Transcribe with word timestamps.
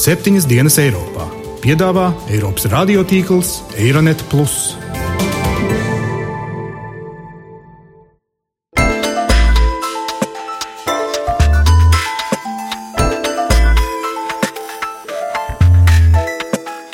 septiņas 0.00 0.46
dienas 0.48 0.78
Eiropā. 0.80 1.26
Piedāvā 1.60 2.06
Eiropas 2.32 2.64
radiotīkls 2.72 3.50
Eironet. 3.76 4.22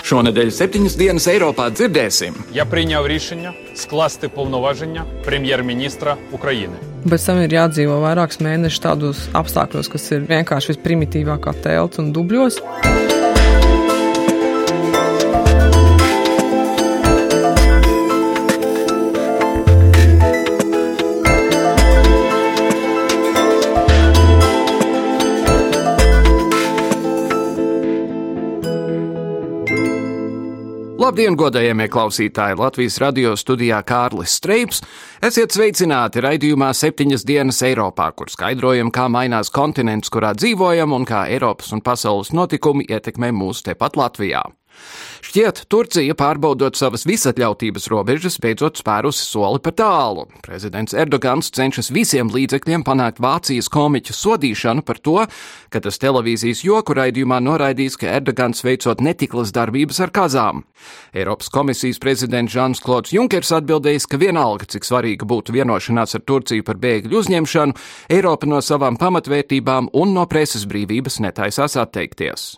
Шонедель 0.02 0.50
7 0.50 0.98
dienas 0.98 1.27
Европа 1.30 1.70
дзирдēsim. 1.70 2.34
Я 2.52 2.64
принял 2.64 3.07
решение 3.07 3.52
скласти 3.75 4.29
повноваження 4.29 5.04
прем'єр-міністра 5.25 6.16
України. 6.32 6.95
Bet 7.07 7.23
tam 7.23 7.38
ir 7.38 7.52
jādzīvo 7.54 8.00
vairākus 8.02 8.41
mēnešus 8.43 8.82
tādos 8.82 9.20
apstākļos, 9.38 9.91
kas 9.93 10.11
ir 10.16 10.27
vienkārši 10.27 10.75
visprimitīvākā 10.75 11.55
telpa 11.62 12.02
un 12.02 12.10
dubļos. 12.16 12.59
Labdien, 31.16 31.33
godējamie 31.41 31.87
klausītāji! 31.88 32.59
Latvijas 32.61 32.98
radio 33.01 33.30
studijā 33.41 33.79
Kārlis 33.88 34.34
Streips. 34.37 34.83
Esiet 35.25 35.55
sveicināti 35.56 36.20
raidījumā 36.20 36.69
septiņas 36.77 37.25
dienas 37.25 37.62
Eiropā, 37.65 38.11
kur 38.12 38.29
skaidrojam, 38.29 38.91
kā 38.92 39.06
mainās 39.09 39.48
kontinents, 39.48 40.12
kurā 40.12 40.34
dzīvojam, 40.37 40.92
un 40.92 41.09
kā 41.09 41.23
Eiropas 41.33 41.73
un 41.73 41.80
pasaules 41.80 42.34
notikumi 42.37 42.84
ietekmē 42.84 43.33
mūs 43.33 43.65
tepat 43.65 43.97
Latvijā. 43.97 44.45
Šķiet, 45.27 45.64
Turcija, 45.72 46.14
pārbaudot 46.16 46.77
savas 46.78 47.02
visatļautības 47.08 47.88
robežas, 47.91 48.36
beidzot 48.42 48.78
spērusi 48.78 49.24
soli 49.27 49.60
pa 49.64 49.72
tālu. 49.74 50.27
Prezidents 50.44 50.94
Erdogans 50.94 51.48
cenšas 51.56 51.91
visiem 51.94 52.30
līdzekļiem 52.33 52.84
panākt 52.86 53.18
Vācijas 53.22 53.70
komiķu 53.72 54.14
sodīšanu 54.14 54.84
par 54.86 55.00
to, 55.02 55.16
ka 55.72 55.83
tas 55.83 55.98
televīzijas 56.02 56.62
joku 56.66 56.96
raidījumā 56.96 57.41
noraidīs, 57.42 57.98
ka 58.00 58.12
Erdogans 58.18 58.62
veicot 58.66 59.02
netiklas 59.05 59.55
darbības 59.56 60.02
ar 60.05 60.12
kazām. 60.14 60.62
Eiropas 61.16 61.50
komisijas 61.52 62.00
prezidents 62.02 62.55
Žans 62.55 62.83
Klods 62.84 63.14
Junkers 63.16 63.55
atbildējis, 63.56 64.06
ka 64.11 64.20
vienalga, 64.22 64.68
cik 64.77 64.86
svarīga 64.86 65.28
būtu 65.28 65.56
vienošanās 65.56 66.18
ar 66.18 66.27
Turciju 66.28 66.66
par 66.66 66.78
bēgļu 66.83 67.22
uzņemšanu, 67.22 67.80
Eiropa 68.12 68.48
no 68.50 68.62
savām 68.62 69.00
pamatvērtībām 69.00 69.90
un 69.96 70.14
no 70.14 70.28
preses 70.30 70.68
brīvības 70.68 71.20
netaisās 71.24 71.77
atteikties. 71.80 72.55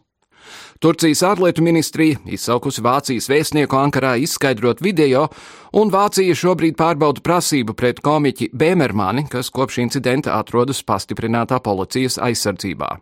Turcijas 0.82 1.24
ārlietu 1.26 1.64
ministrija 1.66 2.20
izsaukusi 2.26 2.84
Vācijas 2.84 3.26
vēstnieku 3.30 3.78
Ankarā 3.78 4.14
izskaidrot 4.22 4.82
video, 4.84 5.26
un 5.74 5.90
Vācija 5.94 6.36
šobrīd 6.38 6.78
pārbauda 6.78 7.24
prasību 7.24 7.74
pret 7.78 8.00
komiķi 8.04 8.52
Bēmermani, 8.54 9.26
kas 9.30 9.50
kopš 9.50 9.82
incidenta 9.84 10.38
atrodas 10.38 10.84
pastiprinātā 10.86 11.60
policijas 11.64 12.20
aizsardzībā. 12.22 12.96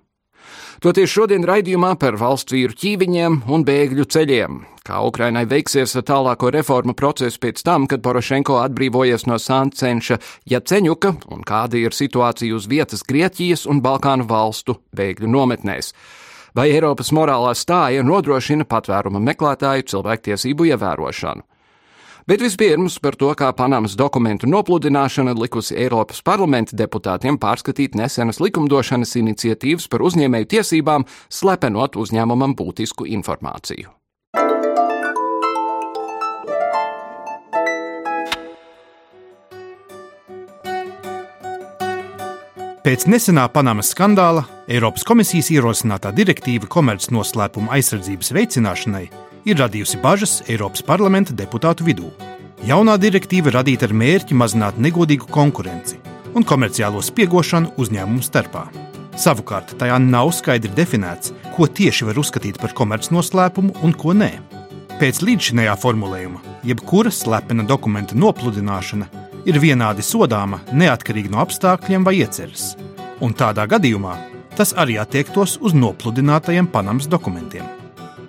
Toties 0.84 1.08
šodien 1.08 1.44
raidījumā 1.48 1.94
par 2.00 2.19
valsts 2.20 2.52
vīru 2.52 2.77
ķīviņiem 2.77 3.39
un 3.52 3.64
bēgļu 3.64 4.05
ceļiem, 4.12 4.58
kā 4.84 5.00
Ukrainai 5.08 5.47
veiksies 5.48 5.97
ar 5.97 6.05
tālāko 6.11 6.50
reformu 6.52 6.92
procesu 6.98 7.41
pēc 7.42 7.62
tam, 7.64 7.86
kad 7.89 8.05
Porošenko 8.05 8.58
atbrīvojies 8.61 9.24
no 9.30 9.41
Sancenša 9.41 10.20
Jaceņuka 10.52 11.14
un 11.33 11.42
kāda 11.48 11.80
ir 11.80 11.97
situācija 11.97 12.56
uz 12.56 12.69
vietas 12.69 13.06
Grieķijas 13.08 13.64
un 13.72 13.80
Balkānu 13.84 14.28
valstu 14.28 14.77
bēgļu 14.97 15.33
nometnēs 15.33 15.94
vai 16.57 16.71
Eiropas 16.73 17.12
morālā 17.12 17.53
stāja 17.55 18.05
nodrošina 18.07 18.65
patvēruma 18.69 19.21
meklētāju 19.21 19.87
cilvēktiesību 19.93 20.71
ievērošanu. 20.73 21.45
Bet 22.27 22.42
vispirms 22.42 22.97
par 22.98 23.14
to, 23.14 23.29
kā 23.39 23.53
Panamas 23.55 23.95
dokumentu 23.95 24.48
nopludināšana 24.51 25.36
likusi 25.39 25.77
Eiropas 25.79 26.25
parlamenta 26.27 26.75
deputātiem 26.75 27.39
pārskatīt 27.39 27.95
nesenas 27.95 28.41
likumdošanas 28.42 29.14
iniciatīvas 29.20 29.86
par 29.92 30.03
uzņēmēju 30.08 30.51
tiesībām, 30.57 31.07
slepenot 31.30 31.95
uzņēmumam 32.03 32.57
būtisku 32.59 33.07
informāciju. 33.14 33.95
Pēc 42.86 43.02
nesenā 43.11 43.48
Panamas 43.51 43.89
skandāla 43.91 44.45
Eiropas 44.70 45.02
komisijas 45.02 45.48
ierosinātā 45.51 46.13
direktīva 46.14 46.69
komercnoslēpuma 46.70 47.73
aizsardzības 47.74 48.30
veicināšanai 48.36 49.01
ir 49.51 49.58
radījusi 49.58 49.98
bažas 50.05 50.35
Eiropas 50.47 50.85
parlamenta 50.86 51.35
deputātu 51.35 51.83
vidū. 51.89 52.13
Jaunā 52.63 52.95
direktīva 53.02 53.57
radīta 53.57 53.89
ar 53.89 53.97
mērķi 54.05 54.39
mazināt 54.39 54.79
negodīgu 54.79 55.27
konkurenci 55.35 55.98
un 56.39 56.47
komerciālo 56.47 57.02
spiegošanu 57.02 57.74
uzņēmumu 57.74 58.23
starpā. 58.23 58.69
Savukārt 59.18 59.74
tajā 59.83 59.98
nav 60.07 60.30
skaidri 60.39 60.70
definēts, 60.79 61.35
ko 61.58 61.67
tieši 61.67 62.07
var 62.07 62.23
uzskatīt 62.23 62.63
par 62.63 62.70
komercnoslēpumu 62.70 63.80
un 63.83 63.98
ko 63.98 64.14
nē. 64.14 64.30
Pēc 65.03 65.24
līdzšinējā 65.27 65.74
formulējuma, 65.83 66.39
jebkura 66.70 67.11
slepena 67.11 67.67
dokumenta 67.67 68.14
nopludināšana 68.14 69.11
ir 69.46 69.61
vienādi 69.62 70.05
sodāma 70.05 70.61
neatkarīgi 70.74 71.30
no 71.33 71.40
apstākļiem 71.45 72.05
vai 72.07 72.18
ieceres, 72.20 72.74
un 73.23 73.34
tādā 73.36 73.67
gadījumā 73.70 74.17
tas 74.57 74.73
arī 74.77 74.96
attiektos 75.01 75.58
uz 75.61 75.74
nopludinātajiem 75.77 76.68
Panamas 76.73 77.08
dokumentiem. 77.12 77.64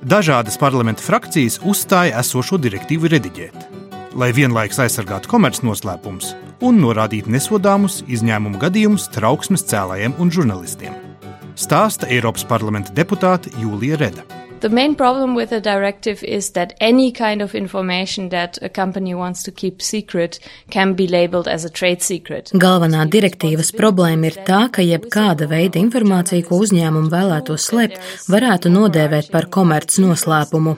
Dažādas 0.07 0.59
parlamenta 0.61 1.03
frakcijas 1.03 1.57
uzstāja 1.65 2.19
esošo 2.21 2.59
direktīvu 2.61 3.09
rediģēt, 3.11 3.67
lai 4.15 4.29
vienlaikus 4.35 4.79
aizsargātu 4.85 5.31
komercnoslēpumus 5.31 6.35
un 6.63 6.79
norādītu 6.83 7.31
nesodāmus 7.33 8.01
izņēmumu 8.07 8.61
gadījumus 8.61 9.09
trauksmes 9.13 9.65
cēlājiem 9.67 10.15
un 10.21 10.33
žurnālistiem. 10.33 10.95
Stāsta 11.57 12.09
Eiropas 12.13 12.45
parlamenta 12.45 12.93
deputāte 12.93 13.51
Jūlija 13.57 13.97
Reda. 14.03 14.46
The 14.59 14.69
main 14.69 14.95
problem 14.95 15.35
with 15.35 15.51
the 15.51 15.61
directive 15.61 16.23
is 16.23 16.51
that 16.51 16.73
any 16.81 17.11
kind 17.11 17.43
of 17.43 17.53
information 17.53 18.29
that 18.29 18.57
a 18.63 18.69
company 18.69 19.13
wants 19.13 19.43
to 19.43 19.51
keep 19.51 19.83
secret 19.83 20.39
can 20.71 20.95
be 20.95 21.05
labeled 21.07 21.47
as 21.47 21.63
a 21.63 21.69
trade 21.69 22.01
secret. 22.01 22.49
Galvenā 22.57 23.03
direktīvas 23.05 23.69
problēma 23.77 24.31
ir 24.31 24.39
tā, 24.47 24.63
ka 24.73 24.81
jebkāda 24.81 25.45
veida 25.51 25.77
informācija, 25.77 26.41
ko 26.47 26.57
uzņēmumu 26.65 27.11
vēlētos 27.13 27.67
slēpt, 27.69 27.99
varētu 28.33 28.71
nodēvēt 28.73 29.29
par 29.29 29.45
komerc 29.53 29.93
noslēpumu. 30.01 30.73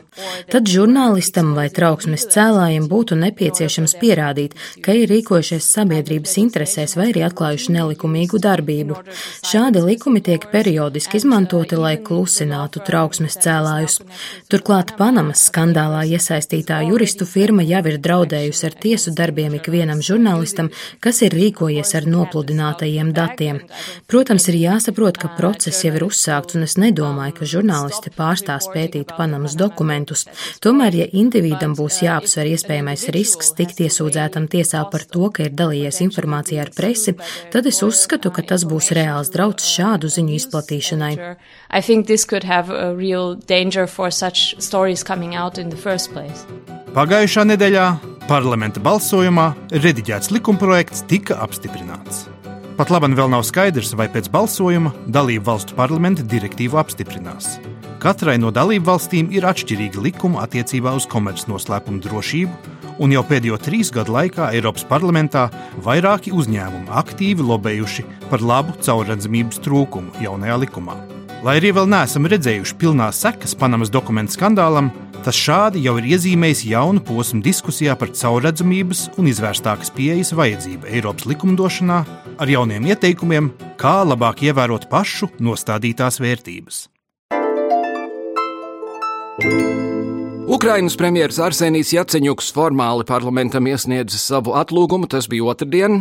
Tad 0.51 0.67
žurnālistam 0.67 1.53
vai 1.55 1.69
trauksmes 1.71 2.27
cēlājiem 2.35 2.89
būtu 2.91 3.15
nepieciešams 3.23 3.95
pierādīt, 4.03 4.59
ka 4.83 4.91
ir 4.91 5.07
rīkojušies 5.13 5.71
sabiedrības 5.77 6.35
interesēs 6.43 6.97
vai 6.99 7.13
arī 7.13 7.23
atklājuši 7.29 7.77
nelikumīgu 7.79 8.43
darbību. 8.43 8.99
Šādi 9.47 9.87
likumi 9.87 10.19
tiek 10.19 10.51
periodiski 10.51 11.23
izmantoti, 11.23 11.79
lai 11.79 11.95
klusinātu 12.03 12.83
trauksmes 12.83 13.39
cēlājiem 13.39 13.68
cēlājus. 13.69 13.99
Turklāt 14.49 14.95
Panamas 14.97 15.45
skandālā 15.49 16.03
iesaistītā 16.09 16.81
juristu 16.87 17.25
firma 17.29 17.63
jau 17.63 17.81
ir 17.87 17.99
draudējusi 18.01 18.65
ar 18.67 18.75
tiesu 18.83 19.13
darbiem 19.15 19.55
ikvienam 19.59 20.01
žurnālistam, 20.01 20.71
kas 20.99 21.21
ir 21.21 21.33
rīkojies 21.33 21.93
ar 21.95 22.07
nopludinātajiem 22.09 23.13
datiem. 23.13 23.61
Protams, 24.07 24.47
ir 24.49 24.59
jāsaprot, 24.59 25.17
ka 25.17 25.31
process 25.37 25.83
jau 25.85 25.93
ir 25.95 26.05
uzsākts, 26.07 26.57
un 26.57 26.65
es 26.65 26.77
nedomāju, 26.81 27.37
ka 27.39 27.49
žurnālisti 27.53 28.13
pārstās 28.15 28.69
pētīt 28.73 29.13
Panamas 29.17 29.57
dokumentus. 29.59 30.25
Tomēr, 30.63 31.01
ja 31.03 31.07
individam 31.13 31.75
būs 31.77 32.01
jāapsver 32.05 32.49
iespējamais 32.53 33.07
risks 33.13 33.53
tikt 33.57 33.81
iesūdzētam 33.85 34.49
tiesā 34.51 34.83
par 34.91 35.05
to, 35.05 35.29
ka 35.33 35.47
ir 35.47 35.55
dalījies 35.55 36.01
informācijā 36.07 36.65
ar 36.65 36.73
presi, 36.75 37.15
tad 37.53 37.69
es 37.69 37.81
uzskatu, 37.85 38.31
ka 38.33 38.45
tas 38.45 38.65
būs 38.69 38.91
reāls 38.97 39.31
drauds 39.33 39.67
šādu 39.69 40.09
ziņu 40.11 40.37
izplatīšanai. 40.39 41.13
Danger 43.59 43.87
for 43.87 44.09
such 44.09 44.55
stories 44.57 45.03
coming 45.03 45.35
out 45.35 45.57
in 45.57 45.69
the 45.69 45.75
first 45.75 46.13
place. 46.13 46.45
Pagājušā 46.95 47.43
nedēļā 47.49 47.87
parlamenta 48.29 48.79
balsojumā 48.79 49.47
rediģēts 49.83 50.31
likumprojekts 50.31 51.03
tika 51.11 51.35
apstiprināts. 51.43 52.29
Pat 52.79 52.93
labi 52.93 53.11
vēl 53.19 53.27
nav 53.33 53.43
skaidrs, 53.43 53.91
vai 53.99 54.07
pēc 54.13 54.29
balsojuma 54.31 54.93
dalību 55.11 55.43
valstu 55.49 55.75
parlamenta 55.75 56.23
direktīvu 56.23 56.79
apstiprinās. 56.79 57.57
Katrai 57.99 58.37
no 58.39 58.53
dalību 58.55 58.87
valstīm 58.93 59.35
ir 59.35 59.49
atšķirīga 59.51 60.07
likuma 60.07 60.45
attiecībā 60.47 60.95
uz 60.95 61.09
komercnoslēpumu 61.11 61.99
drošību, 62.07 62.75
un 63.03 63.11
jau 63.11 63.27
pēdējo 63.27 63.59
trīs 63.67 63.91
gadu 63.91 64.15
laikā 64.15 64.53
Eiropas 64.55 64.87
parlamentā 64.87 65.49
vairāki 65.83 66.31
uzņēmumi 66.31 66.93
aktīvi 67.03 67.51
lobējuši 67.51 68.07
par 68.31 68.39
labu 68.39 68.79
caurredzamības 68.79 69.65
trūkumu 69.67 70.23
jaunajā 70.23 70.61
likumā. 70.63 71.01
Lai 71.39 71.53
arī 71.55 71.69
vēl 71.71 71.85
neesam 71.87 72.25
redzējuši 72.27 72.75
pilnās 72.81 73.21
sekas 73.23 73.53
Panamas 73.55 73.87
dokumentu 73.93 74.35
skandālam, 74.35 74.89
tas 75.23 75.37
šādi 75.39 75.85
jau 75.85 75.93
ir 76.01 76.09
iezīmējis 76.11 76.65
jaunu 76.67 76.99
posmu 77.07 77.39
diskusijā 77.45 77.95
par 77.99 78.11
caurredzamības 78.11 79.05
un 79.15 79.29
izvērstākas 79.31 79.93
pieejas 79.95 80.33
vajadzību 80.35 80.91
Eiropas 80.91 81.29
likumdošanā 81.31 81.99
ar 82.43 82.51
jauniem 82.51 82.91
ieteikumiem, 82.91 83.53
kā 83.79 84.01
labāk 84.03 84.43
ievērot 84.49 84.89
pašu 84.91 85.31
nostādītās 85.39 86.19
vērtības. 86.19 86.83
Ukrainas 90.49 90.95
premjerministrs 90.97 91.43
Arsenijs 91.45 91.91
Jaceņuks 91.93 92.47
formāli 92.55 93.03
parlamentam 93.05 93.67
iesniedzis 93.69 94.23
savu 94.31 94.55
atlūgumu, 94.57 95.05
tas 95.05 95.27
bija 95.29 95.45
otrdien. 95.51 95.99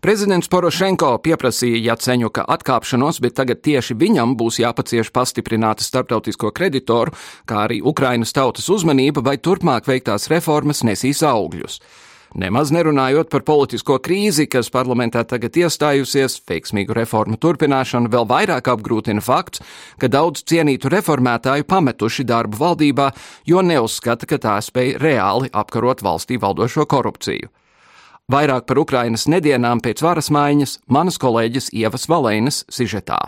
Prezidents 0.00 0.48
Porošenko 0.48 1.10
pieprasīja 1.20 1.82
Jaceņuka 1.90 2.46
atkāpšanos, 2.54 3.20
bet 3.20 3.36
tagad 3.36 3.60
tieši 3.60 3.98
viņam 4.00 4.32
būs 4.40 4.62
jāpacieš 4.62 5.10
pastiprināta 5.12 5.84
starptautisko 5.84 6.54
kreditoru, 6.56 7.12
kā 7.44 7.66
arī 7.66 7.82
Ukrainas 7.84 8.32
tautas 8.32 8.70
uzmanība, 8.72 9.20
vai 9.20 9.36
turpmāk 9.36 9.84
veiktās 9.92 10.30
reformas 10.32 10.80
nesīs 10.88 11.20
augļus. 11.28 11.82
Nemaz 12.32 12.70
nerunājot 12.72 13.28
par 13.28 13.42
politisko 13.44 13.98
krīzi, 14.00 14.46
kas 14.48 14.70
parlamentā 14.72 15.20
tagad 15.28 15.56
iestājusies, 15.60 16.38
veiksmīgu 16.48 16.94
reformu 16.96 17.36
turpināšanu 17.36 18.08
vēl 18.12 18.24
vairāk 18.30 18.70
apgrūtina 18.72 19.20
fakts, 19.20 19.60
ka 20.00 20.08
daudz 20.08 20.40
cienītu 20.48 20.88
reformētāju 20.92 21.68
pametuši 21.68 22.24
darbu 22.24 22.56
valdībā, 22.62 23.10
jo 23.44 23.60
neuzskata, 23.60 24.28
ka 24.30 24.40
tā 24.40 24.56
spēj 24.64 24.96
reāli 25.02 25.52
apkarot 25.52 26.00
valstī 26.00 26.40
valdošo 26.40 26.88
korupciju. 26.88 27.52
Vairāk 28.32 28.64
par 28.64 28.80
Ukrainas 28.80 29.28
nedienām 29.28 29.84
pēc 29.84 30.00
varas 30.00 30.32
maiņas 30.32 30.78
manas 30.88 31.20
kolēģis 31.20 31.72
Ievas 31.76 32.08
Valēnas 32.08 32.64
sižetā. 32.72 33.20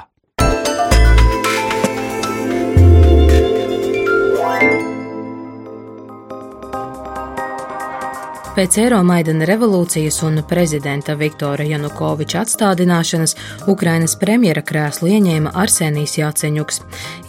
Pēc 8.54 8.76
Eiromaidana 8.78 9.48
revolūcijas 9.50 10.20
un 10.22 10.36
prezidenta 10.46 11.16
Viktora 11.18 11.64
Janukoviča 11.66 12.44
atstādināšanas 12.44 13.32
Ukrainas 13.72 14.12
premjera 14.20 14.62
krēslu 14.62 15.08
ieņēma 15.10 15.50
Arsenijs 15.58 16.14
Jāceņuks. 16.20 16.78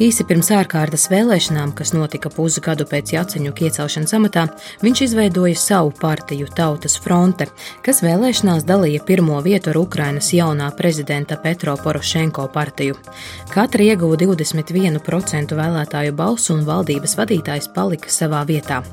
Īsi 0.06 0.26
pirms 0.30 0.52
ārkārtas 0.54 1.08
vēlēšanām, 1.10 1.72
kas 1.74 1.96
notika 1.98 2.30
pusgadu 2.30 2.86
pēc 2.92 3.16
Jāceņuka 3.16 3.66
iecelšanas 3.66 4.14
amatā, 4.20 4.44
viņš 4.86 5.02
izveidoja 5.08 5.58
savu 5.58 5.96
partiju 5.98 6.52
Tautas 6.54 7.00
fronte, 7.02 7.50
kas 7.82 8.04
vēlēšanās 8.06 8.68
dalīja 8.70 9.02
pirmo 9.10 9.42
vietu 9.42 9.74
ar 9.74 9.82
Ukrainas 9.82 10.30
jaunā 10.30 10.70
prezidenta 10.78 11.40
Petro 11.42 11.74
Porošenko 11.82 12.46
partiju. 12.54 13.00
Katra 13.50 13.90
ieguva 13.90 14.22
21% 14.22 15.58
vēlētāju 15.58 16.14
balsu 16.22 16.54
un 16.54 16.62
valdības 16.70 17.18
vadītājs 17.18 17.74
palika 17.74 18.14
savā 18.14 18.46
vietā. 18.46 18.84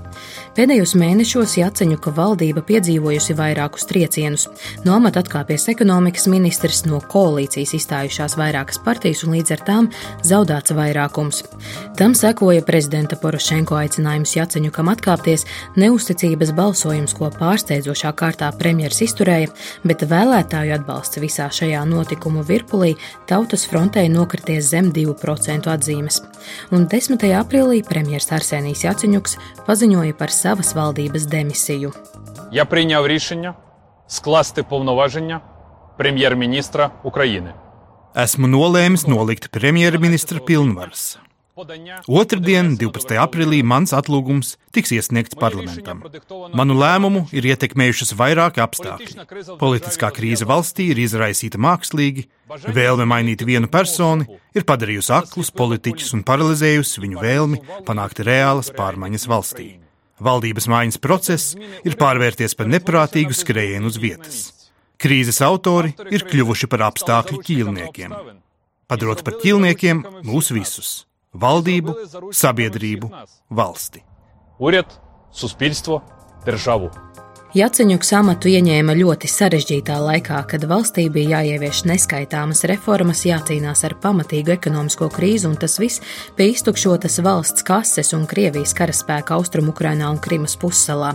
Pēdējos 0.57 0.97
mēnešos 0.97 1.61
Jaceņuka 1.61 2.17
valdība 2.23 2.63
piedzīvojusi 2.71 3.37
vairākus 3.39 3.87
triecienus. 3.91 4.49
No 4.87 4.97
amata 4.97 5.23
atkāpies 5.23 5.69
ekonomikas 5.73 6.29
ministrs, 6.31 6.85
no 6.87 7.03
koalīcijas 7.13 7.75
izstājušās 7.79 8.39
vairākas 8.39 8.81
partijas 8.87 9.25
un 9.27 9.35
līdz 9.37 9.57
ar 9.57 9.65
tām 9.67 9.91
zaudāts 10.27 10.75
vairākums. 10.77 11.43
Tam 11.99 12.15
sekoja 12.19 12.63
prezidenta 12.67 13.19
Porošenko 13.21 13.77
aicinājums 13.81 14.37
Jaceņukam 14.37 14.91
atkāpties, 14.93 15.47
neusticības 15.77 16.55
balsojums, 16.57 17.15
ko 17.19 17.31
pārsteidzošā 17.37 18.15
kārtā 18.19 18.51
premjeras 18.59 19.03
izturēja, 19.07 19.51
bet 19.87 20.07
vēlētāju 20.09 20.77
atbalsts 20.79 21.21
visā 21.23 21.49
šajā 21.53 21.83
notikumu 21.89 22.45
virpulī 22.49 22.95
tautas 23.31 23.67
frontē 23.69 24.07
nokrities 24.13 24.71
zem 24.73 24.93
2% 24.95 25.71
atzīmes. 25.73 26.23
Un 26.75 26.89
10. 26.91 27.29
aprīlī 27.39 27.83
premjeras 27.87 28.33
Arsenijs 28.39 28.87
Jaceņuks 28.87 29.39
paziņoja 29.69 30.19
par 30.19 30.35
savas 30.35 30.75
valdības 30.79 31.29
demisiju 31.31 31.93
я 32.53 32.65
прийняв 32.65 33.07
рішення 33.07 33.55
скласти 34.07 34.63
повноваження 34.63 35.41
прем'єр-міністра 35.99 36.91
України. 37.03 37.55
Esmu 38.15 38.47
nolēmis 38.47 39.09
nolikt 39.09 39.49
premjerministra 39.49 40.39
pilnvaras. 40.49 41.17
Otradien, 42.09 42.77
12. 42.77 43.17
aprīlī, 43.17 43.63
mans 43.65 43.93
atlūgums 43.97 44.57
tiks 44.73 44.93
iesniegts 44.93 45.37
parlamentam. 45.37 46.03
Manu 46.53 46.77
lēmumu 46.77 47.23
ir 47.33 47.49
ietekmējušas 47.53 48.13
vairāki 48.17 48.61
apstākļi. 48.65 49.25
Politiskā 49.61 50.13
krīze 50.13 50.49
valstī 50.49 50.91
ir 50.93 51.01
izraisīta 51.01 51.61
mākslīgi, 51.61 52.27
vēlme 52.69 53.09
mainīt 53.09 53.45
vienu 53.49 53.69
personu 53.69 54.29
ir 54.53 54.69
padarījusi 54.69 55.13
aklus 55.17 55.53
politiķus 55.53 56.13
un 56.17 56.25
paralizējusi 56.29 57.05
viņu 57.05 57.25
vēlmi 57.25 57.63
panākt 57.89 58.25
reālas 58.29 58.73
pārmaiņas 58.77 59.29
valstī. 59.29 59.82
Valdības 60.23 60.69
mājas 60.71 60.99
process 61.03 61.57
ir 61.83 61.97
pārvērties 61.99 62.55
par 62.59 62.71
neprātīgu 62.71 63.35
skrējienu 63.35 63.91
uz 63.91 63.99
vietas. 64.03 64.43
Krīzes 65.03 65.41
autori 65.43 65.95
ir 66.15 66.23
kļuvuši 66.29 66.69
par 66.71 66.87
apstākļu 66.93 67.41
ķīlniekiem. 67.49 68.15
Padarot 68.87 69.25
par 69.27 69.39
ķīlniekiem 69.43 70.05
mūs 70.29 70.53
visus- 70.55 70.91
valdību, 71.45 71.97
sabiedrību, 72.31 73.11
valsti. 73.51 74.05
Uriet, 74.61 74.95
suspilstvo, 75.33 76.03
державу. 76.47 76.93
Jaceņuks 77.53 78.09
amatu 78.17 78.49
ieņēma 78.49 78.95
ļoti 78.97 79.29
sarežģītā 79.29 79.99
laikā, 80.01 80.39
kad 80.49 80.63
valstī 80.71 81.03
bija 81.13 81.43
jāievieš 81.43 81.83
neskaitāmas 81.85 82.63
reformas, 82.71 83.27
jācīnās 83.29 83.83
ar 83.85 83.93
pamatīgu 84.01 84.55
ekonomisko 84.55 85.11
krīzi, 85.13 85.51
un 85.51 85.59
tas 85.61 85.77
viss 85.77 86.01
pie 86.39 86.47
iztukšotas 86.55 87.21
valsts 87.21 87.67
kases 87.69 88.15
un 88.17 88.25
Krievijas 88.31 88.73
karaspēka 88.79 89.37
Austrumukrainā 89.37 90.09
un 90.15 90.21
Krimas 90.25 90.57
pussalā. 90.57 91.11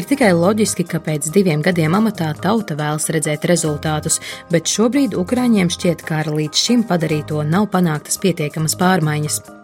Ir 0.00 0.08
tikai 0.08 0.30
loģiski, 0.32 0.86
ka 0.88 1.02
pēc 1.10 1.28
diviem 1.34 1.60
gadiem 1.66 1.98
amatā 2.00 2.30
tauta 2.40 2.78
vēlas 2.80 3.10
redzēt 3.12 3.44
rezultātus, 3.52 4.16
bet 4.48 4.72
šobrīd 4.72 5.12
Ukraiņiem 5.12 5.68
šķiet, 5.76 6.06
ka 6.08 6.22
ar 6.22 6.32
līdz 6.32 6.64
šim 6.70 6.88
padarīto 6.88 7.44
nav 7.44 7.68
panāktas 7.76 8.16
pietiekamas 8.24 8.80
pārmaiņas. 8.80 9.55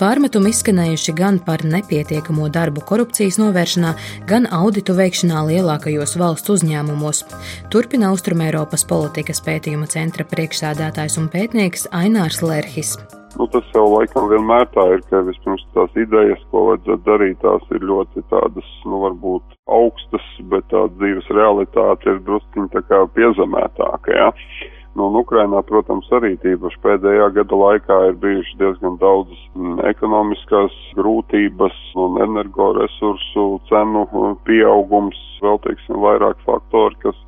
Pārmetumi 0.00 0.52
izskanējuši 0.54 1.14
gan 1.16 1.40
par 1.46 1.64
nepietiekamo 1.66 2.48
darbu 2.52 2.84
korupcijas 2.86 3.40
novēršanā, 3.42 3.92
gan 4.30 4.48
auditu 4.52 4.96
veikšanā 4.98 5.42
lielākajos 5.50 6.16
valsts 6.20 6.54
uzņēmumos. 6.56 7.24
Turpina 7.72 8.12
Austrumēropas 8.12 8.86
politikas 8.88 9.42
pētījuma 9.46 9.90
centra 9.92 10.26
priekšsēdētājs 10.28 11.20
un 11.22 11.30
pētnieks 11.32 11.88
Ainārs 11.96 12.42
Lerhis. 12.44 12.96
Nu, 13.36 13.44
tas 13.52 13.66
jau 13.74 13.84
laikam 13.92 14.30
vienmēr 14.30 14.64
tā 14.72 14.84
ir, 14.94 15.02
ka 15.10 15.20
vispirms 15.26 15.64
tās 15.74 15.98
idejas, 16.00 16.40
ko 16.52 16.70
vajadzētu 16.70 17.04
darīt, 17.04 17.36
tās 17.42 17.66
ir 17.76 17.84
ļoti 17.84 18.22
tādas, 18.30 18.70
nu, 18.88 19.02
varbūt 19.02 19.58
augstas, 19.76 20.30
bet 20.52 20.64
tā 20.72 20.86
dzīves 20.96 21.28
realitāte 21.36 22.14
ir 22.14 22.22
drusciņi 22.24 22.72
tā 22.72 22.80
kā 22.88 23.02
piezemētāka, 23.18 24.16
jā. 24.16 24.30
Ja? 24.32 24.72
Nu, 24.96 25.10
un 25.10 25.18
Ukrainā, 25.20 25.60
protams, 25.68 26.06
arī 26.16 26.38
tīpaši 26.40 26.78
pēdējā 26.80 27.26
gada 27.36 27.56
laikā 27.60 27.96
ir 28.08 28.14
bijuši 28.22 28.54
diezgan 28.62 28.94
daudz 29.02 29.34
mm, 29.52 29.82
ekonomiskās 29.90 30.72
grūtības 30.96 31.76
un 32.00 32.16
energoresursu 32.24 33.44
cenu 33.68 34.06
mm, 34.06 34.38
pieaugums, 34.48 35.18
vēl 35.44 35.60
teiksim, 35.66 36.00
vairāk 36.00 36.40
faktori, 36.48 36.96
kas 37.04 37.18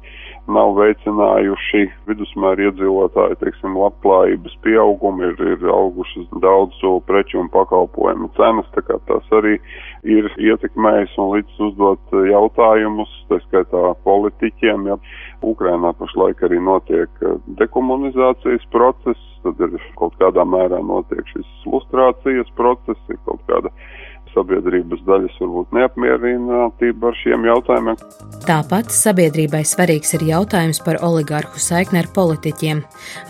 nav 0.53 0.75
veicinājuši. 0.79 1.85
Vidusmēra 2.09 2.69
iedzīvotāju, 2.69 3.39
teiksim, 3.43 3.77
labklājības 3.79 4.57
pieaugumu, 4.65 5.31
ir, 5.31 5.43
ir 5.55 5.71
augušas 5.73 6.29
daudzu 6.43 6.99
preču 7.09 7.41
un 7.43 7.51
pakalpojumu 7.53 8.31
cenas, 8.39 8.69
tā 8.75 8.85
kā 8.87 8.99
tas 9.11 9.33
arī 9.39 9.59
ir 10.09 10.31
ietekmējis 10.41 11.17
un 11.21 11.33
līdz 11.37 11.63
uzdot 11.69 12.19
jautājumus, 12.33 13.13
tā 13.31 13.41
skaitā 13.47 13.93
politiķiem, 14.09 14.93
ja. 14.93 15.01
Ukrainā 15.47 15.93
pašlaik 15.95 16.41
arī 16.43 16.59
notiek 16.59 17.23
eh, 17.23 17.37
dekomunizācijas 17.61 18.65
process, 18.75 19.21
tad 19.45 19.61
ir 19.63 19.77
kaut 20.01 20.17
kādā 20.19 20.43
mērā 20.43 20.81
notiek 20.83 21.23
šis 21.31 21.47
lustrācijas 21.71 22.51
process, 22.59 22.99
ir 23.13 23.21
kaut 23.29 23.45
kāda 23.47 23.71
sabiedrības 24.39 25.03
daļas 25.07 25.39
varbūt 25.43 25.75
neapmierinātība 25.75 27.11
ar 27.11 27.17
šiem 27.19 27.47
jautājumiem. 27.49 27.99
Tāpat 28.47 28.93
sabiedrībai 28.95 29.65
svarīgs 29.67 30.15
ir 30.17 30.25
jautājums 30.29 30.81
par 30.85 31.01
oligārhu 31.05 31.61
saikni 31.61 32.01
ar 32.03 32.09
politiķiem. 32.15 32.85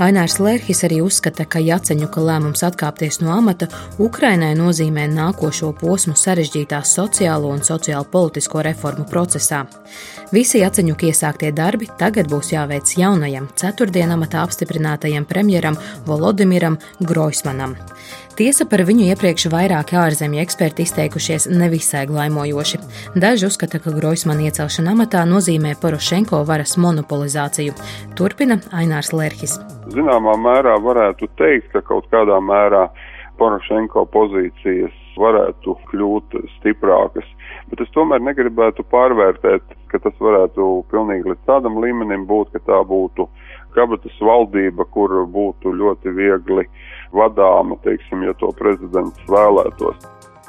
Ainārs 0.05 0.39
Lērhis 0.43 0.85
arī 0.87 1.01
uzskata, 1.05 1.47
ka 1.49 1.63
Jaceņuka 1.65 2.23
lēmums 2.29 2.65
atkāpties 2.69 3.21
no 3.23 3.33
amata 3.35 3.71
Ukrainai 4.03 4.53
nozīmē 4.59 5.09
nākošo 5.15 5.73
posmu 5.81 6.15
sarežģītā 6.19 6.83
sociālo 6.85 7.51
un 7.55 7.65
sociālo 7.65 8.05
politisko 8.13 8.63
reformu 8.69 9.09
procesā. 9.09 9.65
Visi 10.35 10.61
Jaceņuka 10.61 11.09
iesāktie 11.09 11.55
darbi 11.57 11.89
tagad 11.99 12.29
būs 12.31 12.53
jāveic 12.53 12.93
jaunajam, 13.01 13.49
ceturtdienam 13.57 14.19
amatā 14.19 14.43
apstiprinātajam 14.45 15.25
premjeram 15.29 15.79
Volodimiram 16.07 16.79
Groismanam. 17.01 17.77
Tiesa 18.39 18.69
par 18.71 18.85
viņu 18.87 19.09
iepriekš 19.11 19.49
vairāki 19.51 19.97
ārzemju 19.99 20.39
eksperti 20.39 20.85
izteikušies 20.87 21.49
nevisai 21.51 22.05
glaimojoši. 22.07 22.79
Daži 23.19 23.49
uzskata, 23.49 23.81
ka 23.83 23.91
Groismana 23.97 24.45
iecelšana 24.47 24.93
amatā 24.95 25.25
nozīmē 25.27 25.73
Porošenko 25.83 26.45
varas 26.47 26.77
monopolizāciju. 26.79 27.75
Turpina 28.15 28.61
Ainārs 28.71 29.11
Lerhis. 29.11 29.57
Zināmā 29.91 30.37
mērā 30.39 30.77
varētu 30.85 31.27
teikt, 31.41 31.73
ka 31.73 31.83
kaut 31.91 32.07
kādā 32.15 32.39
mērā 32.39 32.85
Porošenko 33.43 34.07
pozīcijas 34.15 34.95
varētu 35.19 35.75
kļūt 35.91 36.39
stiprākas 36.61 37.27
bet 37.71 37.83
es 37.85 37.91
tomēr 37.95 38.23
negribētu 38.25 38.85
pārvērtēt, 38.93 39.77
ka 39.93 40.01
tas 40.05 40.17
varētu 40.23 40.69
pilnīgi 40.93 41.33
līdz 41.33 41.45
tādam 41.49 41.79
līmenim 41.83 42.27
būt, 42.29 42.53
ka 42.55 42.63
tā 42.69 42.81
būtu 42.89 43.29
kabatas 43.77 44.17
valdība, 44.25 44.87
kur 44.95 45.13
būtu 45.29 45.75
ļoti 45.77 46.15
viegli 46.17 46.65
vadāma, 47.13 47.79
teiksim, 47.85 48.27
ja 48.29 48.37
to 48.41 48.53
prezidents 48.59 49.27
vēlētos. 49.31 50.09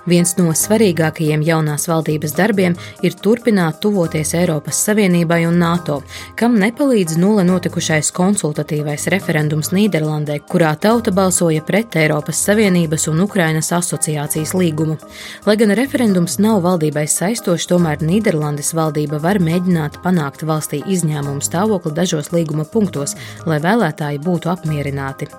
Viens 0.09 0.31
no 0.39 0.53
svarīgākajiem 0.55 1.41
jaunās 1.45 1.85
valdības 1.89 2.31
darbiem 2.37 2.75
ir 3.05 3.15
turpināt 3.21 3.77
tuvoties 3.83 4.31
Eiropas 4.39 4.79
Savienībai 4.87 5.41
un 5.45 5.59
NATO, 5.61 5.99
kam 6.39 6.55
nepalīdz 6.61 7.17
nulle 7.19 7.43
notikušais 7.45 8.09
konsultatīvais 8.15 9.05
referendums 9.13 9.69
Nīderlandē, 9.75 10.39
kurā 10.49 10.71
tauta 10.81 11.13
balsoja 11.15 11.61
pret 11.67 11.99
Eiropas 11.99 12.41
Savienības 12.47 13.05
un 13.11 13.21
Ukrainas 13.25 13.69
asociācijas 13.75 14.55
līgumu. 14.57 14.97
Lai 15.45 15.57
gan 15.59 15.75
referendums 15.77 16.39
nav 16.39 16.63
valdībai 16.65 17.05
saistošs, 17.09 17.67
tomēr 17.69 18.01
Nīderlandes 18.01 18.73
valdība 18.77 19.19
var 19.21 19.41
mēģināt 19.43 19.99
panākt 20.05 20.47
valstī 20.47 20.81
izņēmumu 20.87 21.43
stāvokli 21.43 21.93
dažos 22.01 22.33
līguma 22.33 22.65
punktos, 22.65 23.17
lai 23.45 23.61
vēlētāji 23.61 24.23
būtu 24.25 24.55
apmierināti. 24.55 25.29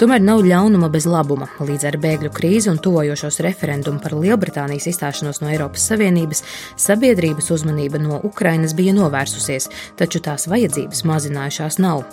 Tomēr 0.00 0.22
nav 0.24 0.42
ļaunuma 0.46 0.90
bez 0.92 1.06
labuma. 1.10 1.48
Līdz 1.60 1.86
ar 1.90 1.98
bēgļu 2.02 2.30
krīzi 2.36 2.70
un 2.72 2.78
tuvojošos 2.82 3.40
referendumu 3.46 4.02
par 4.02 4.14
Lielbritānijas 4.18 4.88
izstāšanos 4.92 5.42
no 5.42 5.50
Eiropas 5.52 5.88
Savienības, 5.90 6.44
sabiedrības 6.80 7.50
uzmanība 7.56 8.00
no 8.02 8.20
Ukrainas 8.26 8.76
bija 8.78 8.94
novērsusies, 8.96 9.70
taču 10.00 10.22
tās 10.24 10.48
vajadzības 10.50 11.04
mazinājušās 11.10 11.80
nav. 11.82 12.04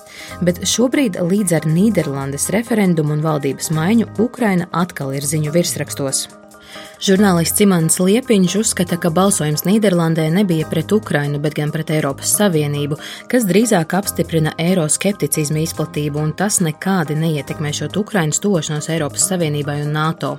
Bet 0.41 0.63
šobrīd 0.67 1.21
līdz 1.21 1.59
ar 1.59 1.69
Nīderlandes 1.69 2.49
referendumu 2.55 3.17
un 3.17 3.23
valdības 3.25 3.71
maiņu 3.75 4.11
Ukraina 4.23 4.69
atkal 4.71 5.15
ir 5.17 5.27
ziņu 5.27 5.55
virsrakstos. 5.55 6.27
Žurnālists 6.97 7.61
Imants 7.61 7.99
Liepiņš 8.01 8.53
uzskata, 8.57 8.97
ka 8.97 9.11
balsojums 9.13 9.67
Nīderlandē 9.67 10.23
nebija 10.33 10.65
pret 10.65 10.89
Ukrainu, 10.95 11.37
bet 11.37 11.53
gan 11.53 11.69
pret 11.69 11.91
Eiropas 11.93 12.31
Savienību, 12.39 12.95
kas 13.29 13.43
drīzāk 13.45 13.91
apstiprina 13.93 14.55
eiroskepticizmu 14.57 15.61
izplatību, 15.61 16.17
un 16.17 16.31
tas 16.33 16.57
nekādi 16.65 17.13
neietekmēšot 17.21 17.99
Ukrainas 18.01 18.41
tošanos 18.41 18.89
Eiropas 18.89 19.27
Savienībai 19.29 19.75
un 19.83 19.91
NATO. 19.93 20.31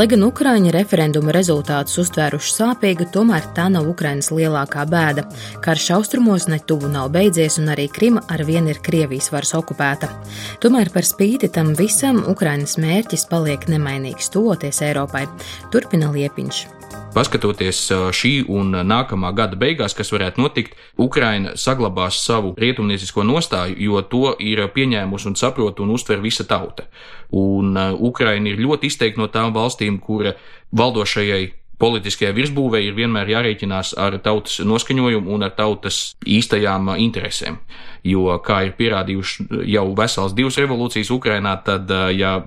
Lai 0.00 0.06
gan 0.08 0.24
Ukraiņa 0.24 0.72
referenduma 0.78 1.34
rezultātus 1.36 2.00
uztvēruši 2.00 2.56
sāpīgi, 2.56 3.10
tomēr 3.12 3.50
tā 3.52 3.68
nav 3.68 3.92
Ukrainas 3.92 4.32
lielākā 4.32 4.86
bēda. 4.88 5.26
Karš 5.60 5.90
austrumos 5.98 6.48
netuvu 6.48 6.88
nav 6.88 7.12
beidzies, 7.12 7.60
un 7.60 7.68
arī 7.76 7.90
Krima 7.92 8.24
ar 8.32 8.46
vienu 8.48 8.72
ir 8.72 8.80
Krievijas 8.80 9.28
varas 9.34 9.52
okupēta. 9.60 10.08
Tomēr 10.64 10.88
par 10.96 11.04
spīti 11.04 11.52
tam 11.52 11.76
visam 11.76 12.24
Ukrainas 12.32 12.78
mērķis 12.80 13.28
paliek 13.28 13.68
nemainīgs- 13.68 14.32
tuvoties 14.32 14.80
Eiropai. 14.88 15.28
Tur 15.70 15.89
turpina 15.90 16.10
Liepiņš. 16.14 16.66
Paskatoties 17.14 17.78
šī 18.14 18.44
un 18.48 18.70
nākamā 18.86 19.32
gada 19.34 19.56
beigās, 19.58 19.94
kas 19.98 20.12
varētu 20.14 20.40
notikt, 20.40 20.76
Ukraina 20.96 21.56
saglabās 21.58 22.20
savu 22.22 22.54
rietumniecisko 22.58 23.24
nostāju, 23.26 23.74
jo 23.76 24.02
to 24.02 24.36
ir 24.38 24.62
pieņēmusi 24.70 25.26
un 25.26 25.36
saprot 25.36 25.80
un 25.80 25.90
uztver 25.90 26.22
visa 26.22 26.44
tauta. 26.46 26.86
Un 27.34 27.74
Ukraina 27.98 28.50
ir 28.50 28.62
ļoti 28.62 28.86
izteikti 28.86 29.18
no 29.18 29.26
tām 29.26 29.50
valstīm, 29.54 29.98
kura 29.98 30.36
valdošajai 30.70 31.59
politiskajai 31.80 32.34
virsbūvei 32.36 32.84
ir 32.86 32.96
vienmēr 32.98 33.32
jārēķinās 33.32 33.94
ar 34.00 34.18
tautas 34.24 34.60
noskaņojumu 34.66 35.32
un 35.34 35.46
ar 35.46 35.54
tautas 35.56 36.14
īstajām 36.28 36.92
interesēm. 37.00 37.58
Jo, 38.04 38.38
kā 38.44 38.62
ir 38.68 38.76
pierādījuši 38.78 39.64
jau 39.72 39.86
vesels 39.96 40.36
divas 40.36 40.60
revolūcijas 40.60 41.12
Ukrainā, 41.12 41.56
tad, 41.64 41.90
ja 42.16 42.38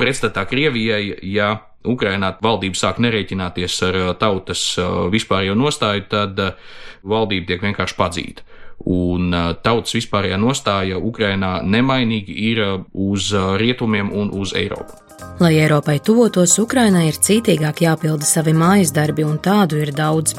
pretstatā 0.00 0.44
Krievijai, 0.48 1.18
ja 1.22 1.54
Ukrainā 1.86 2.32
valdība 2.42 2.78
sāk 2.78 2.98
nerēķināties 3.02 3.80
ar 3.88 3.98
uh, 3.98 4.12
tautas 4.18 4.62
uh, 4.78 5.06
vispārējo 5.12 5.56
nostāju, 5.58 6.06
tad 6.10 6.40
uh, 6.42 6.70
valdība 7.06 7.52
tiek 7.52 7.66
vienkārši 7.68 7.98
padzīta. 7.98 8.46
Un 8.88 9.34
tautas 9.66 9.96
vispārējā 9.96 10.36
nostāja 10.38 11.00
Ukrainā 11.02 11.56
nemainīgi 11.66 12.36
ir 12.52 12.62
uz 12.94 13.32
rietumiem 13.58 14.14
un 14.14 14.30
uz 14.38 14.54
Eiropu. 14.54 15.07
Lai 15.38 15.54
Eiropai 15.54 16.00
tuvotos, 16.02 16.56
Ukrainai 16.58 17.04
ir 17.12 17.16
cītīgāk 17.22 17.84
jāpilda 17.84 18.26
savi 18.26 18.50
mājas 18.58 18.90
darbi, 18.90 19.22
un 19.22 19.36
tādu 19.38 19.78
ir 19.78 19.92
daudz. 19.94 20.32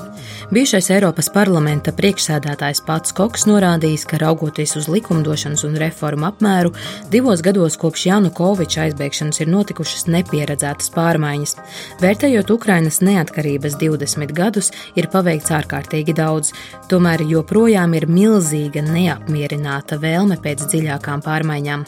Bijušais 0.52 0.90
Eiropas 0.92 1.30
parlamenta 1.32 1.94
priekšsēdētājs 1.96 2.82
pats 2.84 3.14
Koks 3.16 3.46
norādījis, 3.48 4.04
ka 4.10 4.18
raugoties 4.20 4.76
uz 4.80 4.90
likumdošanas 4.92 5.64
un 5.68 5.78
reformu 5.80 6.28
apmēru, 6.28 6.74
divos 7.14 7.44
gados 7.46 7.78
kopš 7.80 8.06
Janukoviča 8.10 8.88
aizbēgšanas 8.88 9.40
ir 9.40 9.52
notikušas 9.54 10.08
nepieredzētas 10.12 10.92
pārmaiņas. 10.96 11.56
Vērtējot 12.04 12.52
Ukrainas 12.56 13.00
neatkarības 13.06 13.78
20 13.80 14.36
gadus, 14.36 14.72
ir 15.00 15.08
paveikts 15.14 15.54
ārkārtīgi 15.56 16.18
daudz, 16.18 16.52
tomēr 16.92 17.24
joprojām 17.30 17.96
ir 17.96 18.10
milzīga 18.12 18.84
neapmierināta 18.90 19.96
vēlme 20.02 20.42
pēc 20.44 20.66
dziļākām 20.66 21.24
pārmaiņām. 21.24 21.88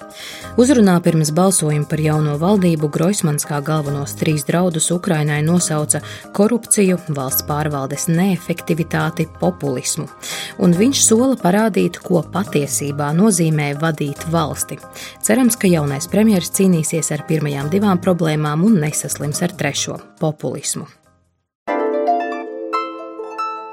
Uzrunā 0.62 1.00
pirms 1.04 1.36
balsojuma 1.36 1.90
par 1.92 2.08
jauno 2.08 2.38
valdību 2.40 2.81
Groismans 2.90 3.46
kā 3.46 3.60
galvenos 3.66 4.16
trīs 4.18 4.46
draudus 4.48 4.90
Ukrainai 4.96 5.42
nosauca 5.46 6.02
korupciju, 6.34 6.98
valsts 7.14 7.46
pārvaldes 7.50 8.08
neefektivitāti, 8.10 9.28
populismu, 9.42 10.08
un 10.64 10.74
viņš 10.78 11.04
sola 11.06 11.36
parādīt, 11.42 12.00
ko 12.02 12.24
patiesībā 12.34 13.12
nozīmē 13.18 13.74
vadīt 13.82 14.26
valsti. 14.32 14.80
Cerams, 15.22 15.60
ka 15.60 15.70
jaunais 15.70 16.10
premjeras 16.12 16.54
cīnīsies 16.58 17.12
ar 17.14 17.28
pirmajām 17.30 17.70
divām 17.74 18.02
problēmām 18.02 18.66
un 18.66 18.80
nesaslims 18.86 19.42
ar 19.42 19.54
trešo- 19.54 20.00
populismu. 20.24 20.88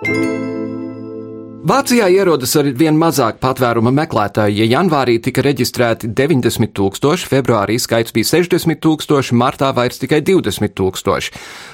thank 0.05 0.43
you 0.43 0.48
Vācijā 1.59 2.07
ierodas 2.15 2.53
ar 2.55 2.69
vien 2.79 2.95
mazāk 2.95 3.41
patvēruma 3.43 3.91
meklētāju. 3.91 4.61
Ja 4.61 4.67
janvārī 4.79 5.17
tika 5.19 5.43
reģistrēti 5.43 6.07
90 6.15 6.71
tūkstoši, 6.71 7.27
februārī 7.27 7.81
skaits 7.83 8.15
bija 8.15 8.29
60 8.31 8.79
tūkstoši, 8.79 9.35
martā 9.35 9.73
vairs 9.75 9.99
tikai 9.99 10.21
20 10.23 10.71
tūkstoši. 10.79 11.33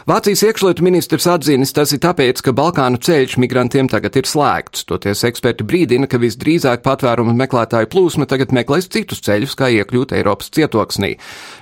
Vācijas 0.09 0.45
iekšlietu 0.49 0.87
ministrs 0.87 1.29
atzīnis, 1.29 1.75
tas 1.77 1.93
ir 1.93 2.01
tāpēc, 2.01 2.41
ka 2.41 2.55
Balkānu 2.57 2.97
ceļš 2.97 3.37
migrantiem 3.45 3.91
tagad 3.93 4.17
ir 4.17 4.25
slēgts. 4.25 4.87
Toties 4.89 5.27
eksperti 5.29 5.69
brīdina, 5.69 6.09
ka 6.09 6.23
visdrīzāk 6.23 6.81
patvēruma 6.81 7.37
meklētāju 7.45 7.93
plūsma 7.93 8.25
tagad 8.31 8.57
meklēs 8.57 8.89
citus 8.89 9.21
ceļus, 9.29 9.53
kā 9.53 9.69
iekļūt 9.69 10.17
Eiropas 10.17 10.49
cietoksnī. 10.57 11.19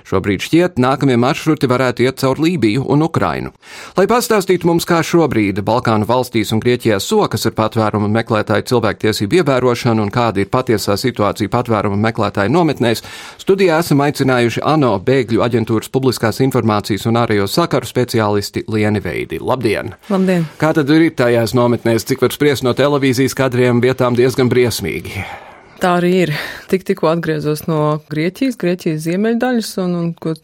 Šobrīd 0.07 0.47
šķiet, 0.47 0.79
nākamie 0.79 1.19
maršruti 1.19 1.67
varētu 1.67 2.07
iet 2.07 2.23
caur 2.23 2.39
Lībiju 2.39 2.87
un 2.87 3.03
Ukrainu. 3.03 3.51
Lai 3.99 4.07
pastāstītu 4.07 4.71
mums, 4.71 4.87
kā 4.87 5.03
šobrīd 5.03 5.59
Balkānu 5.67 6.07
valstīs 6.07 6.55
un 6.55 6.63
Grieķijā 6.63 7.03
sokas 7.03 7.47
ar 7.51 7.55
patvērumu 7.59 8.12
meklētāju, 8.13 8.43
meklētāju 8.43 8.67
cilvēktiesību 8.69 9.39
ievērošanu 9.41 10.03
un 10.03 10.11
kāda 10.11 10.41
ir 10.41 10.49
patiesā 10.51 10.95
situācija 10.97 11.49
patvērumu 11.49 11.97
meklētāju 11.97 12.51
nometnēs, 12.51 13.03
studijā 13.41 13.79
esam 13.79 14.01
aicinājuši 14.01 14.63
ANO 14.63 14.99
bēgļu 15.03 15.43
aģentūras 15.43 15.89
publiskās 15.93 16.41
informācijas 16.41 17.07
un 17.09 17.17
ārējo 17.17 17.47
sakaru 17.47 17.85
speciālisti 17.85 18.65
Lieni 18.67 19.01
Veidi. 19.03 19.39
Labdien! 19.39 19.95
Labdien! 20.09 20.45
Kā 20.57 20.73
tad 20.73 20.89
ir 20.89 21.09
tajās 21.15 21.53
nometnēs, 21.53 22.05
cik 22.05 22.21
var 22.21 22.33
spriest 22.33 22.63
no 22.63 22.73
televīzijas 22.73 23.35
kadriem 23.35 23.81
vietām 23.81 24.15
diezgan 24.15 24.49
briesmīgi? 24.49 25.25
Tā 25.81 25.97
arī 25.99 26.13
ir. 26.23 26.33
Tik 26.71 26.85
tikko 26.87 27.09
atgriezos 27.11 27.65
no 27.67 27.99
Grieķijas, 28.11 28.57
Grieķijas 28.59 29.03
ziemeļdaļas, 29.03 29.75
un, 29.83 29.95
un 29.99 30.11
ko 30.15 30.35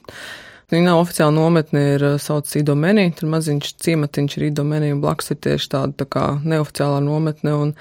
Viņa 0.70 0.86
nav 0.86 1.00
oficiāla 1.02 1.34
nometne, 1.34 1.82
ir 1.96 2.04
uh, 2.06 2.18
sauc 2.22 2.50
Idomeni, 2.60 3.08
tur 3.18 3.32
maziņš 3.34 3.72
ciematiņš 3.82 4.36
ir 4.38 4.50
Idomeni, 4.52 4.92
un 4.94 5.02
blakus 5.02 5.32
ir 5.34 5.40
tieši 5.42 5.72
tāda 5.72 6.04
tā 6.04 6.06
kā 6.06 6.26
neoficiālā 6.46 7.00
nometne, 7.02 7.56
un 7.58 7.72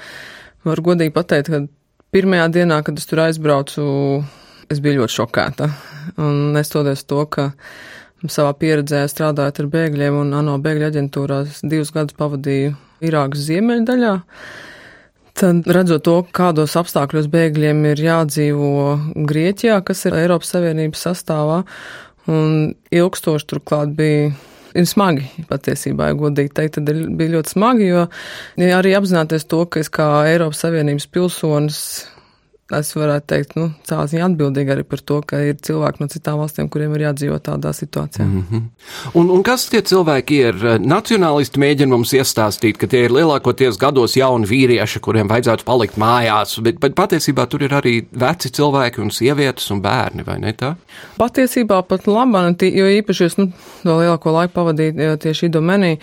var 0.65 0.81
godīgi 0.85 1.13
pateikt, 1.13 1.51
ka 1.53 1.61
pirmajā 2.17 2.49
dienā, 2.57 2.81
kad 2.87 2.97
es 2.97 3.09
tur 3.11 3.21
aizbraucu, 3.27 3.85
es 4.73 4.81
biju 4.85 5.03
ļoti 5.03 5.17
šokēta, 5.19 5.69
un 6.25 6.41
nestoties 6.57 7.05
to, 7.09 7.27
ka 7.29 7.51
savā 8.25 8.55
pieredzē 8.59 9.05
strādājot 9.13 9.61
ar 9.63 9.71
bēgļiem 9.77 10.17
un 10.23 10.33
ANO 10.41 10.57
bēgļu 10.65 10.89
aģentūrās 10.89 11.61
divus 11.69 11.93
gadus 11.95 12.17
pavadīju 12.19 12.73
Irākas 13.05 13.45
ziemeļdaļā, 13.47 14.15
tad 15.39 15.69
redzot 15.71 16.03
to, 16.09 16.17
kādos 16.35 16.75
apstākļos 16.81 17.29
bēgļiem 17.31 17.85
ir 17.93 18.03
jādzīvo 18.09 18.73
Grieķijā, 19.29 19.79
kas 19.87 20.09
ir 20.09 20.17
Eiropas 20.19 20.57
Savienības 20.57 21.05
sastāvā, 21.07 21.63
Un 22.29 22.75
ilgstoši 22.93 23.49
turklāt 23.49 23.95
bija 23.97 24.29
ir 24.77 24.87
smagi 24.89 25.47
patiesībā, 25.49 26.11
ja 26.11 26.19
godīgi 26.19 26.53
teikt, 26.55 26.77
tad 26.77 26.91
bija 27.19 27.35
ļoti 27.39 27.55
smagi, 27.55 27.89
jo 27.89 28.05
ja 28.61 28.79
arī 28.79 28.93
apzināties 28.99 29.49
to, 29.49 29.65
ka 29.67 29.81
es 29.81 29.89
kā 29.93 30.09
Eiropas 30.29 30.61
Savienības 30.65 31.09
pilsonis 31.15 31.81
es 32.77 32.91
varētu 32.93 33.27
teikt, 33.33 33.55
nu, 33.57 33.69
cēlā 33.89 34.05
ziņā 34.11 34.27
atbildīgi 34.29 34.73
arī 34.75 34.85
par 34.85 35.01
to, 35.01 35.21
ka 35.25 35.41
ir 35.41 35.57
cilvēki 35.65 36.03
no 36.03 36.09
citām 36.13 36.41
valstīm, 36.43 36.69
kuriem 36.73 36.93
ir 36.97 37.07
jādzīvot 37.07 37.45
tādā 37.47 37.73
situācijā. 37.73 38.27
Mm 38.27 38.43
-hmm. 38.51 38.67
un, 39.21 39.31
un 39.31 39.43
kas 39.43 39.69
tie 39.73 39.81
cilvēki 39.81 40.41
ir? 40.49 40.55
Nacionālisti 40.85 41.61
mēģina 41.61 41.91
mums 41.95 42.13
iestāstīt, 42.13 42.77
ka 42.77 42.87
tie 42.87 43.05
ir 43.05 43.15
lielākoties 43.17 43.79
gados 43.81 44.17
jauni 44.17 44.47
vīrieši, 44.47 45.01
kuriem 45.01 45.29
vajadzētu 45.29 45.65
palikt 45.65 45.97
mājās, 45.97 46.61
bet, 46.61 46.81
bet 46.81 46.95
patiesībā 46.95 47.47
tur 47.47 47.63
ir 47.63 47.73
arī 47.75 48.05
veci 48.13 48.51
cilvēki 48.51 49.01
un 49.01 49.11
sievietes 49.11 49.71
un 49.71 49.81
bērni, 49.81 50.27
vai 50.27 50.39
ne 50.39 50.53
tā? 50.53 50.75
Patiesībā 51.17 51.83
pat 51.83 52.07
labāk, 52.07 52.63
jo 52.63 52.85
īpaši 52.85 53.25
es, 53.25 53.39
nu, 53.39 53.53
lielāko 53.85 54.33
laiku 54.33 54.53
pavadīju 54.53 55.17
tieši 55.17 55.47
Idomenī 55.47 55.99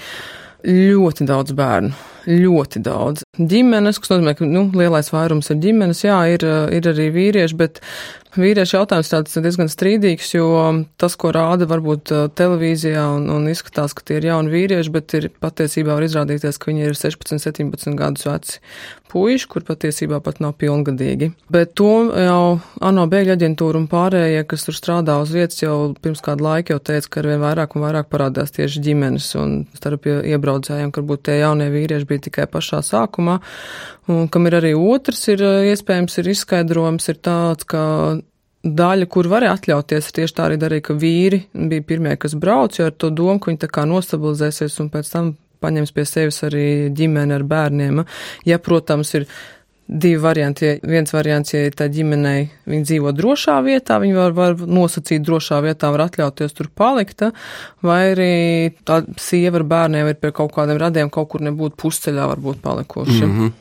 ļoti 0.65 1.25
daudz 1.25 1.53
bērnu. 1.53 2.14
Ļoti 2.27 2.81
daudz. 2.85 3.25
Ģimenes, 3.37 4.01
kas 4.01 4.13
nozīmē, 4.13 4.35
ka 4.37 4.47
nu, 4.49 4.67
lielais 4.75 5.11
vairums 5.13 5.51
ir 5.51 5.61
ģimenes, 5.63 6.05
jā, 6.07 6.19
ir, 6.35 6.45
ir 6.75 6.91
arī 6.93 7.09
vīrieši, 7.15 7.59
bet 7.59 7.81
Vīriešu 8.35 8.75
jautājums 8.75 9.09
tāds 9.11 9.37
diezgan 9.39 9.69
strīdīgs, 9.71 10.33
jo 10.35 10.47
tas, 10.99 11.13
ko 11.15 11.31
rāda 11.31 11.67
varbūt 11.71 12.11
uh, 12.11 12.25
televīzijā 12.35 13.05
un, 13.15 13.29
un 13.31 13.47
izskatās, 13.47 13.95
ka 13.95 14.03
tie 14.03 14.17
ir 14.19 14.27
jauni 14.27 14.51
vīrieši, 14.51 14.91
bet 14.91 15.15
ir 15.15 15.29
patiesībā 15.39 15.95
var 15.95 16.03
izrādīties, 16.03 16.59
ka 16.59 16.67
viņi 16.71 16.89
ir 16.89 16.99
16, 16.99 17.39
17 17.39 17.95
gadus 17.95 18.27
veci 18.27 18.59
puiši, 19.15 19.47
kur 19.47 19.63
patiesībā 19.63 20.19
pat 20.23 20.41
nav 20.43 20.57
pilngadīgi. 20.59 21.31
Bet 21.53 21.75
to 21.79 21.91
jau 22.19 22.57
ANO 22.83 23.05
bēgļu 23.11 23.35
aģentūra 23.37 23.79
un 23.79 23.87
pārējie, 23.91 24.41
kas 24.49 24.67
tur 24.67 24.75
strādā 24.75 25.15
uz 25.23 25.31
vietas, 25.31 25.61
jau 25.61 25.93
pirms 26.03 26.23
kādu 26.25 26.43
laiku 26.43 26.75
jau 26.75 26.81
teica, 26.89 27.11
ka 27.13 27.21
arvien 27.23 27.39
vairāk 27.43 27.77
un 27.77 27.85
vairāk 27.85 28.09
parādās 28.11 28.51
tieši 28.57 28.83
ģimenes 28.89 29.29
un 29.39 29.55
starp 29.77 30.09
iebraucējiem, 30.11 30.91
ka 30.91 31.03
varbūt 31.03 31.27
tie 31.29 31.39
jaunie 31.39 31.69
vīrieši 31.71 32.09
bija 32.09 32.14
tikai 32.23 32.47
pašā 32.51 32.81
sākumā. 32.85 33.39
Un 34.11 34.29
kam 34.31 34.47
ir 34.47 34.59
arī 34.59 34.75
otrs, 34.77 35.23
ir 35.33 35.43
iespējams, 35.73 36.19
ir 36.21 36.31
izskaidrojums, 36.35 37.09
ir 37.11 37.21
tāds, 37.25 37.67
ka 37.67 37.83
daļa, 38.65 39.07
kur 39.11 39.29
varēja 39.29 39.55
atļauties, 39.59 40.11
tieši 40.17 40.35
tā 40.35 40.49
arī 40.49 40.59
darīja, 40.61 40.87
ka 40.87 40.97
vīri 40.97 41.43
bija 41.53 41.85
pirmie, 41.85 42.15
kas 42.21 42.37
brauc, 42.37 42.77
jo 42.79 42.89
ar 42.89 42.95
to 42.97 43.11
domu, 43.13 43.39
ka 43.39 43.51
viņi 43.51 43.61
tā 43.65 43.69
kā 43.71 43.85
nostabilizēsies 43.89 44.79
un 44.81 44.89
pēc 44.93 45.11
tam 45.13 45.33
paņems 45.65 45.93
pie 45.95 46.05
sevis 46.09 46.41
arī 46.45 46.65
ģimeni 46.95 47.35
ar 47.35 47.45
bērniem. 47.47 48.03
Ja, 48.47 48.59
protams, 48.61 49.13
ir 49.17 49.27
divi 49.85 50.17
varianti. 50.17 50.71
Viens 50.83 51.13
variants, 51.13 51.53
ja 51.53 51.69
tā 51.75 51.85
ģimenei 51.93 52.47
viņi 52.65 52.87
dzīvo 52.89 53.11
drošā 53.13 53.59
vietā, 53.65 53.99
viņi 54.01 54.15
var, 54.17 54.33
var 54.33 54.55
nosacīt 54.57 55.23
drošā 55.25 55.59
vietā, 55.65 55.91
var 55.93 56.07
atļauties 56.07 56.55
tur 56.57 56.69
palikt, 56.73 57.21
vai 57.85 57.99
arī 58.15 58.29
tā 58.87 59.03
sieva 59.21 59.61
ar 59.61 59.67
bērniem 59.69 60.09
ir 60.09 60.17
pie 60.17 60.31
kaut 60.35 60.55
kādiem 60.55 60.79
radiem 60.81 61.11
kaut 61.13 61.29
kur 61.33 61.43
nebūt 61.45 61.77
pusceļā 61.81 62.25
varbūt 62.33 62.61
palikuši. 62.65 63.19
Mm 63.25 63.35
-hmm. 63.35 63.51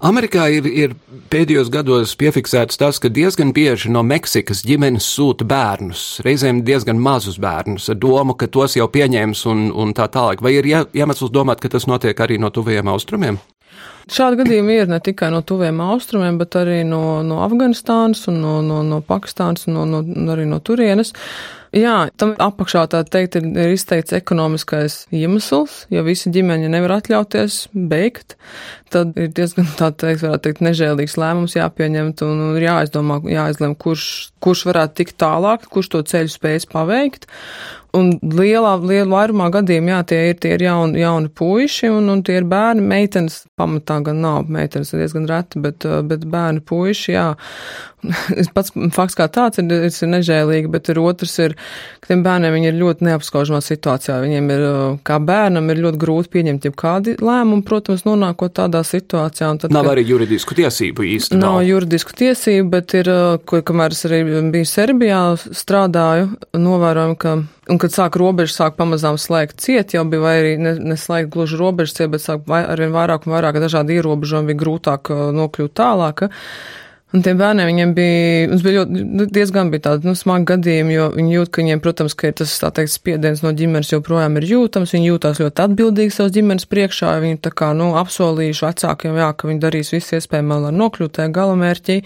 Amerikā 0.00 0.48
ir, 0.52 0.66
ir 0.66 0.94
pēdējos 1.32 1.70
gados 1.72 2.16
piefiksēts 2.16 2.76
tas, 2.76 2.98
ka 2.98 3.08
diezgan 3.08 3.52
bieži 3.52 3.90
no 3.90 4.02
Meksikas 4.02 4.62
ģimenes 4.64 5.08
sūta 5.16 5.44
bērnus, 5.44 6.20
reizēm 6.24 6.62
diezgan 6.62 6.98
mazus 6.98 7.38
bērnus, 7.38 7.88
ar 7.88 7.96
domu, 7.96 8.34
ka 8.34 8.46
tos 8.46 8.76
jau 8.76 8.88
pieņems 8.88 9.46
un, 9.46 9.72
un 9.72 9.94
tā 9.94 10.08
tālāk. 10.08 10.42
Vai 10.42 10.52
ir 10.54 10.66
iemesls 10.92 11.30
domāt, 11.30 11.60
ka 11.60 11.68
tas 11.68 11.86
notiek 11.86 12.20
arī 12.20 12.38
no 12.38 12.50
tuvajiem 12.50 12.88
austrumiem? 12.88 13.38
Šādi 14.10 14.40
gadījumi 14.40 14.80
ir 14.80 14.88
ne 14.90 14.98
tikai 14.98 15.28
no 15.30 15.38
tuviem 15.46 15.78
austrumiem, 15.84 16.40
bet 16.40 16.56
arī 16.58 16.80
no, 16.88 17.20
no 17.22 17.44
Afganistānas 17.44 18.24
un 18.30 18.40
no, 18.42 18.56
no, 18.66 18.80
no 18.82 18.98
Pakistānas 19.06 19.68
un 19.68 19.76
no, 19.78 19.86
no, 19.86 20.02
arī 20.34 20.48
no 20.50 20.58
turienes. 20.66 21.14
Jā, 21.70 22.08
tam 22.18 22.32
apakšā 22.42 22.82
tā 22.90 23.04
teikt 23.06 23.36
ir, 23.38 23.44
ir 23.54 23.76
izteikts 23.76 24.16
ekonomiskais 24.16 25.04
iemesls, 25.14 25.84
ja 25.94 26.02
visi 26.02 26.32
ģimeņi 26.34 26.70
nevar 26.72 26.96
atļauties 26.96 27.60
beigt, 27.92 28.34
tad 28.90 29.14
ir 29.14 29.30
diezgan 29.36 29.68
tā 29.78 29.92
teikt, 29.94 30.24
varētu 30.24 30.48
teikt, 30.48 30.64
nežēlīgs 30.66 31.14
lēmums 31.20 31.54
jāpieņemt 31.54 32.24
un 32.26 32.42
ir 32.56 32.66
jāizdomā, 32.66 33.20
jāizlem, 33.30 33.76
kurš, 33.78 34.08
kurš 34.42 34.64
varētu 34.72 34.98
tikt 34.98 35.20
tālāk, 35.22 35.70
kurš 35.70 35.92
to 35.94 36.02
ceļu 36.10 36.34
spējas 36.34 36.66
paveikt. 36.74 37.30
Un 37.96 38.12
lielā, 38.22 38.76
lielā 38.86 39.08
vairumā 39.10 39.48
gadījumā, 39.54 39.90
jā, 39.90 40.00
tie 40.10 40.18
ir, 40.30 40.36
tie 40.42 40.52
ir 40.54 40.62
jauni, 40.62 41.00
jauni 41.02 41.30
puiši 41.34 41.88
un, 41.90 42.06
un 42.12 42.20
tie 42.26 42.36
ir 42.38 42.46
bērni, 42.50 42.84
meitenes 42.86 43.40
pamatā 43.58 43.98
gan 44.06 44.20
nav, 44.22 44.50
meitenes 44.52 44.92
ir 44.94 45.02
diezgan 45.02 45.26
reti, 45.30 45.62
bet, 45.64 45.86
bet 46.06 46.26
bērni 46.30 46.62
puiši, 46.66 47.16
jā. 47.16 47.26
Pats 48.56 48.72
fakts 48.94 49.16
kā 49.18 49.26
tāds 49.32 49.60
ir, 49.60 49.68
ir, 49.68 49.90
ir 49.90 50.10
nežēlīgi, 50.14 50.70
bet 50.72 50.88
ir 50.92 51.00
otrs 51.02 51.36
ir, 51.44 51.56
ka 52.00 52.12
tiem 52.12 52.24
bērniem 52.24 52.56
viņi 52.56 52.70
ir 52.70 52.78
ļoti 52.80 53.06
neapskaužamā 53.08 53.60
situācijā. 53.64 54.18
Viņiem 54.24 54.50
ir, 54.54 54.64
kā 55.06 55.20
bērnam, 55.22 55.68
ir 55.72 55.82
ļoti 55.84 56.00
grūti 56.00 56.32
pieņemt 56.36 56.68
jau 56.68 56.74
kādi 56.84 57.16
lēmumi, 57.20 57.64
protams, 57.66 58.06
nonākot 58.08 58.56
tādā 58.56 58.82
situācijā. 58.86 59.52
Tad, 59.64 59.74
nav 59.74 59.88
ka, 59.88 59.94
arī 59.96 60.06
juridisku 60.08 60.56
tiesību 60.58 61.06
īsti. 61.14 61.38
Nav, 61.38 61.60
nav 61.60 61.68
juridisku 61.68 62.16
tiesību, 62.22 62.68
bet 62.72 62.96
ir, 62.98 63.12
ko, 63.44 63.62
kamēr 63.66 63.96
es 63.96 64.04
arī 64.08 64.24
biju 64.54 64.70
Serbijā, 64.70 65.22
strādāju, 65.62 66.32
novērojam, 66.56 67.16
ka 67.20 67.40
Un, 67.70 67.78
kad 67.78 67.92
sāk 67.94 68.16
robežas, 68.18 68.56
sāk 68.58 68.74
pamazām 68.78 69.18
slēgt 69.20 69.60
ciet, 69.62 69.92
jau 69.94 70.02
bija 70.08 70.24
vai 70.24 70.32
arī 70.40 70.54
neslēgt 70.58 71.30
gluži 71.30 71.58
robežas 71.60 71.94
ciet, 71.94 72.10
bet 72.10 72.24
sāk 72.24 72.42
vai, 72.50 72.64
arvien 72.66 72.90
vairāk 72.94 73.28
un 73.28 73.34
vairāk 73.36 73.60
dažādi 73.62 73.98
ierobežojumi, 74.00 74.50
bija 74.50 74.62
grūtāk 74.64 75.10
uh, 75.14 75.20
nokļūt 75.36 75.74
tālāk. 75.78 76.24
Un 77.10 77.24
tiem 77.26 77.40
bērniem 77.40 77.66
viņiem 77.66 77.92
bija, 77.96 78.48
mums 78.52 78.60
bija 78.62 78.80
ļoti, 78.80 79.00
nu, 79.18 79.24
diezgan 79.34 79.70
bija 79.72 79.82
tādi, 79.88 80.06
nu, 80.06 80.12
smagi 80.14 80.46
gadījumi, 80.52 80.92
jo 80.94 81.06
viņi 81.16 81.32
jūt, 81.34 81.48
ka 81.50 81.62
viņiem, 81.64 81.80
protams, 81.82 82.14
ka 82.14 82.30
tas, 82.38 82.52
tā 82.62 82.68
teikt, 82.76 82.92
spiediens 82.92 83.40
no 83.42 83.50
ģimenes 83.56 83.90
joprojām 83.90 84.36
ir 84.38 84.46
jūtams, 84.46 84.92
viņi 84.94 85.08
jūtās 85.08 85.40
ļoti 85.42 85.64
atbildīgi 85.64 86.14
savas 86.14 86.36
ģimenes 86.36 86.68
priekšā, 86.70 87.16
viņi 87.24 87.40
tā 87.42 87.50
kā, 87.50 87.72
nu, 87.74 87.88
apsolījuši 87.98 88.62
vecākiem, 88.62 89.18
jā, 89.18 89.30
ka 89.34 89.50
viņi 89.50 89.62
darīs 89.64 89.90
visu 89.90 90.20
iespējamo, 90.20 90.60
lai 90.68 90.70
nokļūtu 90.76 91.16
tajā 91.16 91.32
galamērķī, 91.34 91.96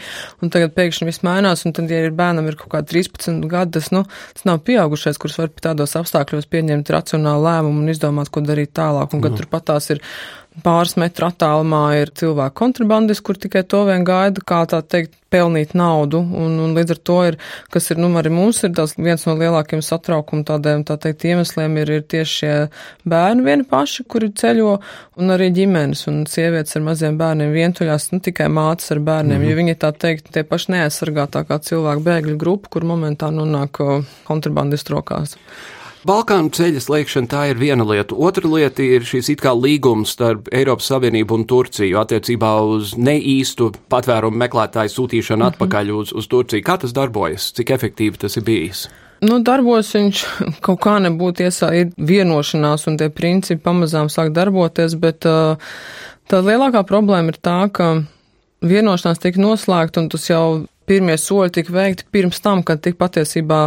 un 0.40 0.54
tagad 0.54 0.72
pēkšņi 0.78 1.08
viss 1.10 1.24
mainās, 1.26 1.66
un 1.68 1.76
tad, 1.76 1.92
ja 1.92 2.00
ir 2.06 2.16
bērnam 2.16 2.48
ir 2.48 2.56
kaut 2.62 2.72
kā 2.72 2.80
13 2.94 3.44
gadi, 3.50 3.74
tas, 3.76 3.90
nu, 3.92 4.06
tas 4.38 4.48
nav 4.48 4.62
pieaugušais, 4.64 5.20
kurš 5.20 5.36
var 5.42 5.52
tādos 5.68 5.98
apstākļos 6.00 6.48
pieņemt 6.48 6.94
racionālu 6.96 7.44
lēmumu 7.44 7.84
un 7.84 7.92
izdomāt, 7.92 8.32
ko 8.32 8.40
darīt 8.40 8.72
tālāk, 8.72 9.12
un 9.12 9.20
kad 9.20 9.34
mm. 9.34 9.42
tur 9.42 9.52
patās 9.52 9.92
ir 9.92 10.00
pāris 10.62 10.94
metru 11.00 11.26
attālumā 11.26 11.82
ir 11.98 12.12
cilvēku 12.14 12.54
kontrabandis, 12.60 13.20
kur 13.24 13.38
tikai 13.40 13.64
to 13.66 13.82
vien 13.88 14.04
gaida, 14.06 14.42
kā 14.46 14.62
tā 14.70 14.80
teikt, 14.86 15.16
pelnīt 15.34 15.72
naudu, 15.74 16.20
un, 16.22 16.52
un 16.62 16.76
līdz 16.76 16.94
ar 16.94 17.00
to 17.08 17.16
ir, 17.26 17.36
kas 17.74 17.90
ir, 17.90 17.98
nu, 17.98 18.06
arī 18.20 18.30
mums 18.30 18.60
ir 18.62 18.70
tas 18.76 18.94
viens 18.94 19.24
no 19.26 19.34
lielākiem 19.40 19.82
satraukuma 19.82 20.46
tādiem, 20.46 20.84
tā 20.86 20.94
teikt, 21.02 21.26
iemesliem 21.26 21.74
ir, 21.82 21.90
ir 21.96 22.06
tieši 22.06 22.34
šie 22.38 22.52
bērni 23.10 23.42
vieni 23.48 23.66
paši, 23.66 24.06
kuri 24.06 24.30
ceļo, 24.38 24.76
un 25.18 25.34
arī 25.34 25.50
ģimenes, 25.56 26.06
un 26.12 26.22
sievietes 26.30 26.78
ar 26.78 26.86
maziem 26.86 27.18
bērniem 27.18 27.50
vientuļās, 27.54 28.12
nu, 28.14 28.22
tikai 28.22 28.46
mātes 28.52 28.94
ar 28.94 29.02
bērniem, 29.02 29.40
mm 29.40 29.50
jo 29.50 29.58
viņi 29.58 29.78
tā 29.82 29.90
teikt, 30.04 30.30
tie 30.34 30.44
paši 30.46 30.76
neaizsargātākā 30.76 31.58
cilvēku 31.66 32.06
bēgļu 32.06 32.38
grupa, 32.40 32.70
kur 32.76 32.86
momentā 32.86 33.34
nonāk 33.34 33.82
kontrabandistu 34.28 34.94
rokās. 34.94 35.34
Balkānu 36.04 36.50
ceļa 36.52 36.82
slēgšana 36.84 37.30
tā 37.32 37.42
ir 37.48 37.56
viena 37.56 37.84
lieta. 37.88 38.12
Otra 38.12 38.48
lieta 38.50 38.84
ir 38.84 39.06
šīs 39.08 39.30
it 39.32 39.40
kā 39.40 39.54
līgums 39.56 40.10
starp 40.12 40.50
Eiropas 40.52 40.90
Savienību 40.90 41.38
un 41.38 41.46
Turciju 41.48 41.96
attiecībā 42.02 42.50
uz 42.74 42.92
neīstu 43.00 43.70
patvērumu 43.92 44.36
meklētāju 44.42 44.92
sūtīšanu 44.92 45.40
mm 45.40 45.46
-hmm. 45.46 45.54
atpakaļ 45.54 45.92
uz, 45.96 46.12
uz 46.12 46.28
Turciju. 46.28 46.66
Kā 46.66 46.76
tas 46.80 46.92
darbojas? 46.92 47.52
Cik 47.56 47.72
efektīvi 47.78 48.20
tas 48.20 48.36
ir 48.36 48.44
bijis? 48.44 48.88
Nu, 49.24 49.38
darbos 49.40 49.94
viņš 49.96 50.24
kaut 50.66 50.80
kā 50.84 50.98
nebūtu 51.00 51.46
iesaistīts 51.46 51.96
vienošanās, 51.96 52.84
un 52.86 53.00
tie 53.00 53.08
principi 53.08 53.62
pamazām 53.62 54.12
sāk 54.12 54.34
darboties, 54.36 54.98
bet 55.00 55.24
uh, 55.24 55.56
tā 56.28 56.42
lielākā 56.44 56.84
problēma 56.84 57.32
ir 57.32 57.40
tā, 57.40 57.58
ka 57.72 58.04
vienošanās 58.60 59.18
tika 59.24 59.40
noslēgta, 59.40 60.00
un 60.04 60.08
tas 60.12 60.28
jau 60.28 60.66
pirmie 60.88 61.16
soļi 61.20 61.52
tika 61.58 61.74
veikti 61.74 62.06
pirms 62.14 62.40
tam, 62.44 62.62
kad 62.66 62.82
tika 62.84 63.00
patiesībā 63.04 63.60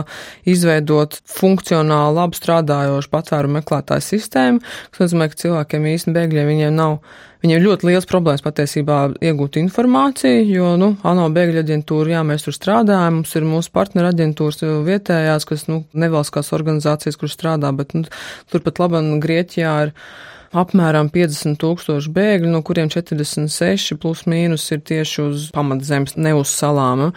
izveidot 0.48 1.20
funkcionāli 1.38 2.18
labi 2.18 2.40
strādājošu 2.40 3.12
patvērumu 3.14 3.60
meklētāju 3.60 4.06
sistēmu, 4.06 4.62
kas 4.92 5.06
nozīmē, 5.06 5.30
ka 5.32 5.42
cilvēkiem 5.44 5.90
īsti 5.94 6.14
bēgļiem 6.18 6.54
viņiem 6.54 6.78
nav. 6.78 7.00
Viņiem 7.46 7.62
ļoti 7.62 7.86
liels 7.86 8.08
problēmas 8.10 8.42
patiesībā 8.42 8.96
iegūt 9.22 9.60
informāciju, 9.62 10.40
jo, 10.50 10.72
nu, 10.82 10.88
ANO 11.06 11.28
bēgļu 11.36 11.62
aģentūra, 11.62 12.16
jā, 12.16 12.24
mēs 12.26 12.48
tur 12.48 12.56
strādājam, 12.56 13.20
mums 13.20 13.36
ir 13.38 13.46
mūsu 13.46 13.70
partneru 13.76 14.10
aģentūras 14.10 14.66
vietējās, 14.88 15.46
kas, 15.46 15.68
nu, 15.70 15.84
nevalstiskās 15.94 16.50
organizācijas, 16.58 17.20
kur 17.22 17.30
strādā, 17.30 17.70
bet, 17.78 17.94
nu, 17.94 18.10
turpat 18.50 18.82
labam 18.82 19.20
Grieķijā 19.22 19.76
ir 19.86 19.94
apmēram 20.56 21.10
50 21.14 21.60
tūkstoši 21.62 22.12
bēgļu, 22.16 22.52
no 22.54 22.62
kuriem 22.66 22.92
46 22.94 23.98
plus 24.02 24.26
mīnus 24.30 24.68
ir 24.76 24.82
tieši 24.88 25.22
uz 25.26 25.48
pamatzemes, 25.56 26.16
ne 26.20 26.34
uz 26.38 26.52
salām. 26.54 27.10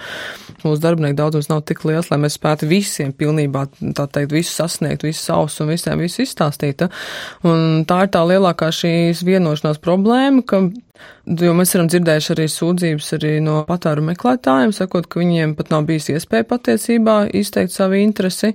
Mūsu 0.64 0.82
darbinieku 0.82 1.18
daudzums 1.20 1.50
nav 1.50 1.62
tik 1.68 1.84
liels, 1.88 2.10
lai 2.12 2.20
mēs 2.24 2.36
spētu 2.38 2.68
visiem 2.70 3.14
pilnībā, 3.16 3.66
tā 3.96 4.06
teikt, 4.10 4.34
visu 4.34 4.52
sasniegt, 4.54 5.06
visu 5.06 5.22
savus 5.22 5.60
un 5.62 5.72
visiem 5.72 6.02
visu 6.02 6.24
izstāstīt. 6.26 6.86
Un 7.46 7.84
tā 7.88 8.04
ir 8.04 8.12
tā 8.14 8.24
lielākā 8.26 8.70
šīs 8.74 9.24
vienošanās 9.26 9.80
problēma, 9.82 10.44
ka 10.46 10.64
Jo 11.40 11.52
mēs 11.54 11.74
esam 11.74 11.86
dzirdējuši 11.90 12.30
arī 12.32 12.44
sūdzības 12.50 13.10
arī 13.18 13.32
no 13.44 13.60
patēru 13.68 14.02
meklētājiem, 14.06 14.72
sakot, 14.74 15.04
ka 15.06 15.20
viņiem 15.20 15.52
pat 15.58 15.68
nav 15.70 15.84
bijis 15.86 16.08
iespēja 16.14 16.46
patiesībā 16.48 17.16
izteikt 17.36 17.74
savu 17.74 17.98
interesi 18.00 18.54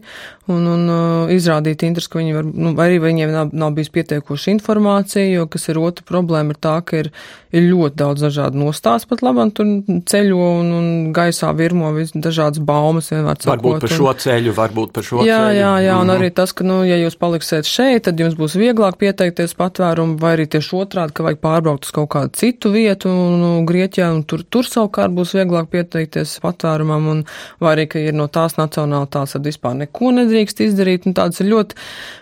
un, 0.51 0.65
un 0.73 0.83
uh, 0.89 1.31
izrādīt 1.31 1.85
interesi, 1.87 2.09
ka 2.11 2.19
viņi 2.19 2.35
var, 2.35 2.49
nu, 2.49 2.73
arī 2.81 2.97
viņiem 3.03 3.31
nav, 3.31 3.53
nav 3.55 3.75
bijis 3.77 3.93
pietiekoši 3.95 4.55
informācija, 4.57 5.27
jo, 5.29 5.45
kas 5.51 5.69
ir 5.71 5.79
otra 5.79 6.07
problēma, 6.09 6.55
ir 6.55 6.61
tā, 6.65 6.75
ka 6.85 7.03
ir, 7.05 7.11
ir 7.55 7.67
ļoti 7.69 7.97
daudz 7.99 8.25
dažādu 8.25 8.59
nostāstu 8.59 9.09
pat 9.11 9.23
labam, 9.25 9.51
tur 9.55 9.67
ceļo 10.09 10.47
un, 10.59 10.71
un 10.75 10.87
gaisā 11.15 11.51
virmo 11.55 11.91
dažādas 12.13 12.61
baumas 12.63 13.11
vienmēr 13.13 13.39
sakot. 13.39 13.51
Varbūt 13.53 13.85
par 13.85 13.93
šo 13.93 14.13
ceļu, 14.25 14.53
varbūt 14.57 14.93
par 14.95 15.07
šo 15.07 15.23
jā, 15.25 15.39
ceļu. 15.47 15.59
Jā, 15.59 15.71
jā, 15.85 15.97
un 16.01 16.09
mhm. 16.09 16.15
arī 16.17 16.31
tas, 16.35 16.53
ka, 16.55 16.67
nu, 16.67 16.81
ja 16.87 16.97
jūs 16.99 17.17
paliksiet 17.21 17.69
šeit, 17.69 18.03
tad 18.07 18.19
jums 18.19 18.37
būs 18.39 18.57
vieglāk 18.59 18.99
pieteikties 19.01 19.55
patvērumu, 19.59 20.17
vai 20.21 20.35
arī 20.37 20.47
tieši 20.55 20.79
otrādi, 20.81 21.15
ka 21.15 21.27
vajag 21.27 21.41
pārbraukt 21.43 21.87
uz 21.87 21.95
kaut 21.95 22.11
kādu 22.15 22.35
citu 22.39 22.73
vietu 22.75 23.11
nu, 23.11 23.51
Grieķijā, 23.67 24.11
un 24.15 24.25
tur, 24.27 24.43
tur 24.43 24.67
savukārt 24.67 25.15
būs 25.15 25.35
vieglāk 25.37 25.71
pieteikties 25.73 26.37
patvērumam, 26.43 27.11
un 27.13 27.23
vai 27.63 27.75
arī, 27.77 27.87
ka 27.91 28.03
ir 28.03 28.17
no 28.17 28.27
tās 28.31 28.59
nacionālitātes, 28.59 29.37
tad 29.37 29.47
vispār 29.47 29.77
neko 29.85 30.11
nedrīkst 30.19 30.65
izdarīt, 30.67 31.07
un 31.07 31.15
tāds 31.17 31.43
ir 31.43 31.51
ļoti, 31.53 31.79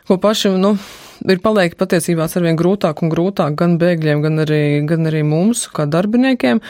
ko 0.09 0.19
paši, 0.21 0.53
nu, 0.61 0.75
ir 1.29 1.43
paliek 1.43 1.77
patiesībā 1.79 2.27
arvien 2.27 2.57
grūtāk 2.59 3.03
un 3.03 3.13
grūtāk 3.13 3.55
gan 3.59 3.77
bēgļiem, 3.81 4.25
gan 4.25 4.43
arī, 4.43 4.63
gan 4.89 5.09
arī 5.09 5.23
mums, 5.27 5.67
kā 5.73 5.87
darbiniekiem. 5.89 6.61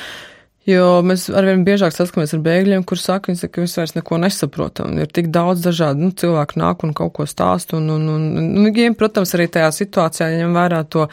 Jo 0.64 1.02
mēs 1.04 1.26
arvien 1.36 1.66
biežāk 1.68 1.92
saskaramies 1.92 2.32
ar 2.38 2.42
bēgļiem, 2.46 2.86
kur 2.88 3.00
saka, 3.00 3.34
viņi, 3.34 3.50
ka 3.52 3.64
mēs 3.66 3.74
vairs 3.76 3.94
neko 3.98 4.20
nesaprotam. 4.24 4.94
Ir 4.96 5.10
tik 5.12 5.28
daudz 5.36 5.66
dažādu 5.66 6.06
nu, 6.06 6.14
cilvēku 6.16 6.62
nāk 6.62 6.86
un 6.88 6.94
kaut 6.96 7.12
ko 7.18 7.26
stāst. 7.28 7.76
Un, 7.76 7.90
un, 7.92 8.06
un, 8.14 8.30
un, 8.40 8.70
un, 8.72 8.96
protams, 8.96 9.36
arī 9.36 9.50
tajā 9.52 9.74
situācijā 9.76 10.30
ņem 10.38 10.56
vērā 10.56 10.80
to 10.88 11.10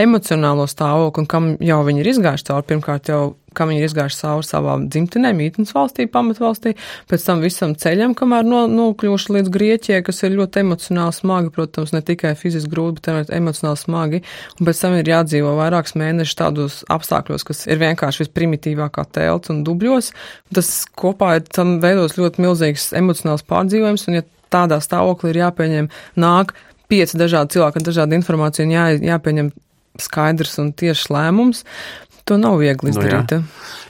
emocionālo 0.00 0.64
stāvokli 0.70 1.20
un 1.20 1.28
kam 1.28 1.50
jau 1.60 1.82
viņi 1.84 2.00
ir 2.00 2.10
izgājuši 2.14 2.48
cauri. 2.48 2.68
Pirmkārt, 2.72 3.12
jau 3.12 3.22
kam 3.56 3.70
viņi 3.70 3.82
ir 3.82 3.88
izgājuši 3.88 4.18
cauri 4.20 4.48
savām 4.48 4.86
dzimtenēm, 4.92 5.38
mītnes 5.40 5.72
valstī, 5.76 6.06
pamatvalstī, 6.10 6.74
pēc 7.10 7.26
tam 7.26 7.42
visam 7.44 7.74
ceļam, 7.78 8.16
kamēr 8.18 8.46
no, 8.48 8.64
nokļuvuši 8.70 9.36
līdz 9.38 9.52
Grieķijai, 9.54 10.02
kas 10.06 10.22
ir 10.26 10.36
ļoti 10.38 10.62
emocionāli 10.64 11.16
smagi, 11.16 11.52
protams, 11.54 11.94
ne 11.94 12.02
tikai 12.04 12.34
fiziski 12.38 12.72
grūti, 12.74 13.00
bet 13.00 13.10
arī 13.12 13.38
emocionāli 13.38 13.80
smagi, 13.80 14.22
un 14.58 14.68
pēc 14.68 14.84
tam 14.84 14.98
ir 14.98 15.10
jādzīvo 15.14 15.54
vairākus 15.60 15.96
mēnešus 16.00 16.40
tādos 16.40 16.78
apstākļos, 16.92 17.46
kas 17.48 17.64
ir 17.70 17.82
vienkārši 17.82 18.26
visprimitīvākā 18.26 19.06
telts 19.14 19.52
un 19.54 19.64
dubļos. 19.66 20.12
Tas 20.54 20.70
kopā 20.98 21.36
ir 21.38 21.48
tam 21.48 21.78
veidos 21.82 22.18
ļoti 22.18 22.44
milzīgs 22.44 22.92
emocionāls 22.98 23.46
pārdzīvojums, 23.48 24.08
un 24.10 24.20
ja 24.20 24.28
tādā 24.54 24.78
stāvoklī 24.82 25.34
ir 25.34 25.42
jāpieņem 25.44 25.90
nāk 26.20 26.54
pieci 26.90 27.18
dažādi 27.18 27.56
cilvēki 27.56 27.80
ar 27.80 27.86
dažādu 27.88 28.18
informāciju 28.18 28.68
un 28.68 28.74
jā, 28.74 28.86
jāpieņem 29.14 29.52
skaidrs 30.00 30.58
un 30.58 30.72
tiešs 30.74 31.08
lēmums. 31.14 31.62
To 32.24 32.38
nav 32.40 32.56
viegli 32.62 32.88
nu 32.88 32.94
izdarīt. 32.94 33.34
Nu, 33.36 33.42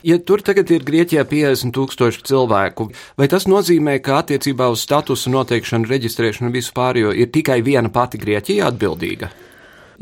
ja 0.03 0.17
tur 0.19 0.41
tagad 0.43 0.71
ir 0.75 0.83
Grieķijā 0.83 1.23
50 1.29 1.71
tūkstoši 1.75 2.25
cilvēku, 2.27 2.89
vai 3.15 3.29
tas 3.31 3.47
nozīmē, 3.47 3.95
ka 4.03 4.19
attiecībā 4.23 4.67
uz 4.73 4.83
statusu 4.83 5.31
noteikšanu, 5.31 5.87
reģistrēšanu 5.87 6.51
un 6.51 6.55
visu 6.57 6.75
pārējo 6.75 7.13
ir 7.15 7.31
tikai 7.31 7.61
viena 7.63 7.91
pati 7.93 8.19
Grieķija 8.19 8.67
atbildīga? 8.73 9.31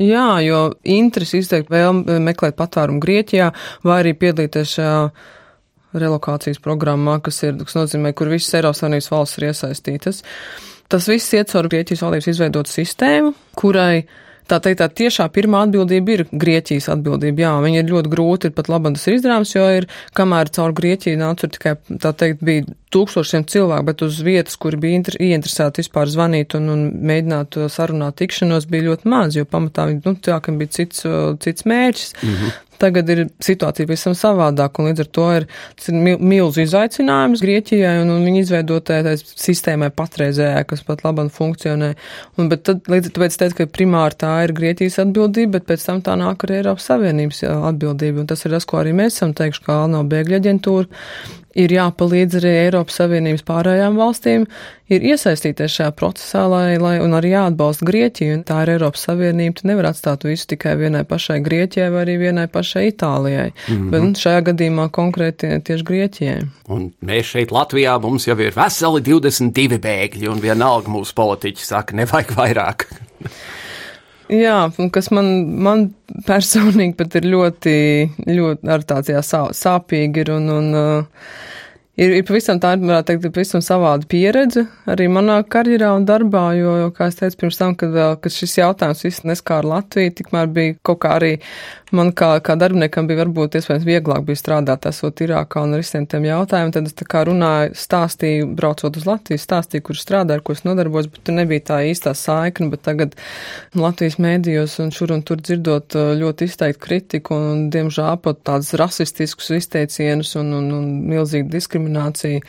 Jā, 0.02 0.26
jo 0.42 0.64
interesi 0.90 1.38
izteikt 1.44 1.70
vēlmi 1.70 2.18
meklēt 2.26 2.58
patvērumu 2.58 2.98
Grieķijā 3.04 3.52
vai 3.86 4.00
arī 4.02 4.16
piedalīties 4.18 4.74
šajā 4.80 4.98
relokācijas 6.02 6.58
programmā, 6.58 7.20
kas 7.22 7.38
ir, 7.46 7.54
kas 7.62 7.78
nozīmē, 7.78 8.10
kur 8.18 8.32
visas 8.32 8.58
Eiropas 8.58 8.82
Savienības 8.82 9.10
valsts 9.12 9.38
ir 9.38 9.48
iesaistītas. 9.52 10.22
Tas 10.90 11.06
viss 11.08 11.34
iet 11.38 11.54
caur 11.54 11.70
Grieķijas 11.70 12.02
valdības 12.02 12.30
izveidotu 12.34 12.74
sistēmu, 12.74 13.30
kurai 13.54 14.02
Tā 14.50 14.58
teikt, 14.60 14.80
tā 14.82 14.88
tiešā 14.92 15.26
pirmā 15.32 15.62
atbildība 15.64 16.16
ir 16.18 16.22
Grieķijas 16.28 16.90
atbildība. 16.92 17.46
Jā, 17.46 17.52
viņa 17.64 17.80
ir 17.80 17.92
ļoti 17.92 18.10
grūti, 18.12 18.50
ir 18.50 18.56
pat 18.56 18.68
ir 18.68 19.16
izdarāms, 19.16 19.54
jo 19.54 19.64
ir, 19.78 19.86
kamēr 20.16 20.50
caur 20.52 20.74
Grieķiju 20.76 21.20
nāca 21.20 21.48
tikai, 21.48 21.76
tā 22.02 22.12
teikt, 22.12 22.44
bija 22.44 22.66
tūkstošiem 22.94 23.46
cilvēku, 23.50 23.86
bet 23.88 24.04
uz 24.06 24.20
vietas, 24.24 24.58
kur 24.60 24.76
bija 24.80 25.00
ieinteresēti 25.16 25.82
vispār 25.82 26.12
zvanīt 26.12 26.58
un, 26.58 26.68
un 26.74 26.84
mēģināt 27.08 27.58
sarunāt 27.72 28.20
tikšanos, 28.20 28.68
bija 28.70 28.90
ļoti 28.90 29.10
maz, 29.10 29.38
jo 29.38 29.48
pamatā, 29.48 29.88
nu, 29.96 30.14
tā, 30.20 30.38
ka 30.44 30.54
bija 30.60 30.76
cits, 30.76 31.06
cits 31.42 31.66
mērķis. 31.70 32.14
Mm 32.20 32.36
-hmm. 32.36 32.60
Tagad 32.80 33.10
ir 33.12 33.24
situācija 33.44 33.88
pavisam 33.88 34.16
savādāka, 34.18 34.82
un 34.82 34.90
līdz 34.90 35.04
ar 35.04 35.10
to 35.18 35.26
ir, 35.38 35.46
ir 35.88 36.18
milzu 36.20 36.64
izaicinājums 36.64 37.42
Grieķijai 37.44 37.94
un, 38.02 38.10
un 38.16 38.26
viņa 38.26 38.42
izveidotajai 38.44 39.14
sistēmai 39.20 39.90
patreizējai, 39.94 40.64
kas 40.70 40.84
pat 40.86 41.04
labam 41.06 41.30
funkcionē. 41.32 41.92
Un, 42.38 42.50
bet 42.52 42.66
tad, 42.68 42.82
līdz 42.90 43.12
tāpēc 43.14 43.38
teicu, 43.40 43.58
ka 43.60 43.70
primāri 43.78 44.18
tā 44.24 44.34
ir 44.46 44.56
Grieķijas 44.56 45.00
atbildība, 45.06 45.58
bet 45.58 45.70
pēc 45.70 45.86
tam 45.86 46.02
tā 46.04 46.18
nāk 46.20 46.46
arī 46.46 46.60
Eiropas 46.62 46.90
Savienības 46.90 47.44
atbildība, 47.54 48.24
un 48.24 48.30
tas 48.30 48.44
ir 48.44 48.56
tas, 48.56 48.68
ko 48.68 48.82
arī 48.82 48.94
mēs 48.96 49.18
esam 49.18 49.34
teikuši, 49.36 49.64
kā 49.68 49.80
ANO 49.86 50.04
bēgļa 50.10 50.42
aģentūra 50.42 51.42
ir 51.58 51.72
jāpalīdz 51.74 52.38
arī 52.40 52.52
Eiropas 52.64 52.98
Savienības 53.00 53.44
pārējām 53.46 53.98
valstīm, 53.98 54.46
ir 54.92 55.06
iesaistīties 55.10 55.76
šajā 55.78 55.92
procesā, 55.96 56.44
lai, 56.50 56.76
lai 56.82 56.96
un 57.02 57.16
arī 57.16 57.32
jāatbalsta 57.32 57.86
Grieķiju. 57.88 58.42
Tā 58.48 58.60
ir 58.64 58.74
Eiropas 58.74 59.06
Savienība, 59.08 59.56
tu 59.60 59.68
nevar 59.70 59.90
atstāt 59.90 60.26
visu 60.28 60.48
tikai 60.52 60.74
vienai 60.80 61.04
pašai 61.08 61.40
Grieķijai 61.46 61.90
vai 61.94 62.04
arī 62.04 62.18
vienai 62.26 62.46
pašai 62.52 62.86
Itālijai, 62.90 63.50
mm 63.52 63.74
-hmm. 63.74 63.90
bet 63.90 64.02
nu, 64.02 64.12
šajā 64.24 64.44
gadījumā 64.50 64.88
konkrēti 64.90 65.52
tieši 65.64 65.88
Grieķijai. 65.90 66.38
Un 66.68 66.92
mēs 67.02 67.34
šeit 67.34 67.50
Latvijā 67.50 67.98
mums 68.02 68.26
jau 68.26 68.38
ir 68.38 68.52
veseli 68.56 69.00
22 69.00 69.78
bēgļi, 69.78 70.28
un 70.28 70.40
vienalga 70.40 70.88
mūsu 70.88 71.14
politiķi 71.14 71.64
saka, 71.64 71.96
nevajag 71.96 72.36
vairāk. 72.36 72.88
Jā, 74.34 74.58
un 74.80 74.90
kas 74.90 75.10
man, 75.14 75.26
man 75.62 75.88
personīgi 76.26 76.96
pat 76.98 77.18
ir 77.20 77.28
ļoti, 77.28 77.74
ļoti 78.26 78.70
ar 78.72 78.86
tāds 78.88 79.12
jā, 79.12 79.20
sāpīgi 79.22 80.24
ir 80.24 80.32
un, 80.34 80.48
un 80.50 80.78
uh, 80.78 81.26
ir, 82.00 82.14
ir 82.18 82.24
pavisam 82.26 82.58
tā, 82.62 82.72
varētu 82.80 83.12
teikt, 83.12 83.28
pavisam 83.34 83.62
savāda 83.64 84.08
pieredze 84.10 84.64
arī 84.90 85.06
manā 85.12 85.38
karjerā 85.46 85.92
un 85.98 86.06
darbā, 86.08 86.46
jo, 86.58 86.74
jo 86.82 86.90
kā 86.96 87.10
es 87.10 87.20
teicu 87.20 87.44
pirms 87.44 87.60
tam, 87.60 87.76
kad 87.78 87.94
vēl, 87.94 88.16
kad 88.24 88.34
šis 88.34 88.58
jautājums 88.58 89.04
viss 89.06 89.26
neskāra 89.28 89.70
Latviju, 89.76 90.16
tikmēr 90.18 90.50
bija 90.56 90.78
kaut 90.86 91.02
kā 91.04 91.14
arī 91.20 91.34
man 91.96 92.10
kā, 92.16 92.28
kā 92.44 92.56
darbiniekam 92.58 93.08
bija 93.08 93.22
varbūt 93.22 93.58
iespējams 93.58 93.86
vieglāk 93.86 94.24
bija 94.26 94.40
strādāt, 94.40 94.86
esot 94.90 95.22
Irākā 95.24 95.62
un 95.64 95.76
risināt 95.78 96.10
tiem 96.12 96.26
jautājumiem, 96.28 96.72
tad 96.76 96.88
es 96.90 96.96
tā 96.98 97.06
kā 97.08 97.24
runāju, 97.28 97.74
stāstīju, 97.78 98.48
braucot 98.58 98.98
uz 99.00 99.06
Latviju, 99.08 99.42
stāstīju, 99.42 99.86
kur 99.88 100.00
strādāju, 100.00 100.40
ar 100.40 100.44
ko 100.46 100.56
es 100.56 100.64
nodarbos, 100.66 101.10
bet 101.12 101.26
tur 101.26 101.38
nebija 101.38 101.66
tā 101.70 101.80
īstā 101.90 102.14
saikna, 102.18 102.70
bet 102.72 102.84
tagad 102.86 103.18
Latvijas 103.78 104.18
mēdījos 104.22 104.78
un 104.84 104.94
šur 104.94 105.14
un 105.16 105.24
tur 105.26 105.42
dzirdot 105.42 105.98
uh, 105.98 106.14
ļoti 106.20 106.50
izteiktu 106.50 106.84
kritiku 106.86 107.38
un, 107.38 107.68
diemžēl, 107.74 108.18
pat 108.24 108.42
tādus 108.46 108.74
rasistiskus 108.80 109.54
izteicienus 109.58 110.34
un, 110.40 110.52
un, 110.58 110.72
un 110.78 110.90
milzīgu 111.10 111.50
diskrimināciju 111.52 112.42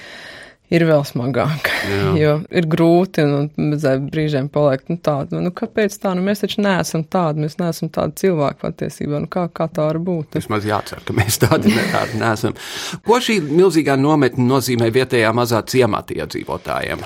ir 0.73 0.85
vēl 0.87 1.03
smagāk. 1.07 1.69
Jā. 1.89 2.03
Jo 2.25 2.31
ir 2.49 2.67
grūti 2.69 3.23
un 3.25 3.49
bez 3.73 3.83
brīžiem 4.07 4.47
paliek 4.53 4.85
nu, 4.89 4.97
tādu, 5.03 5.41
nu, 5.43 5.51
kāpēc 5.55 5.97
tā, 6.01 6.13
nu, 6.17 6.23
mēs 6.25 6.41
taču 6.41 6.63
neesam 6.63 7.03
tādi, 7.03 7.43
mēs 7.43 7.57
neesam 7.59 7.91
tādi 7.93 8.23
cilvēki 8.23 8.61
patiesībā, 8.63 9.19
nu, 9.21 9.29
kā, 9.31 9.45
kā 9.53 9.67
tā 9.71 9.89
var 9.89 9.99
būt. 10.01 10.39
Vismaz 10.39 10.65
jācer, 10.67 11.03
ka 11.05 11.15
mēs 11.17 11.39
tādi, 11.43 11.73
ne, 11.75 11.85
tādi 11.93 12.21
neesam. 12.21 12.57
Ko 13.05 13.19
šī 13.21 13.39
milzīgā 13.45 13.97
nometne 13.99 14.47
nozīmē 14.47 14.89
vietējā 14.95 15.33
mazā 15.35 15.61
ciemata 15.69 16.17
iedzīvotājiem? 16.17 17.05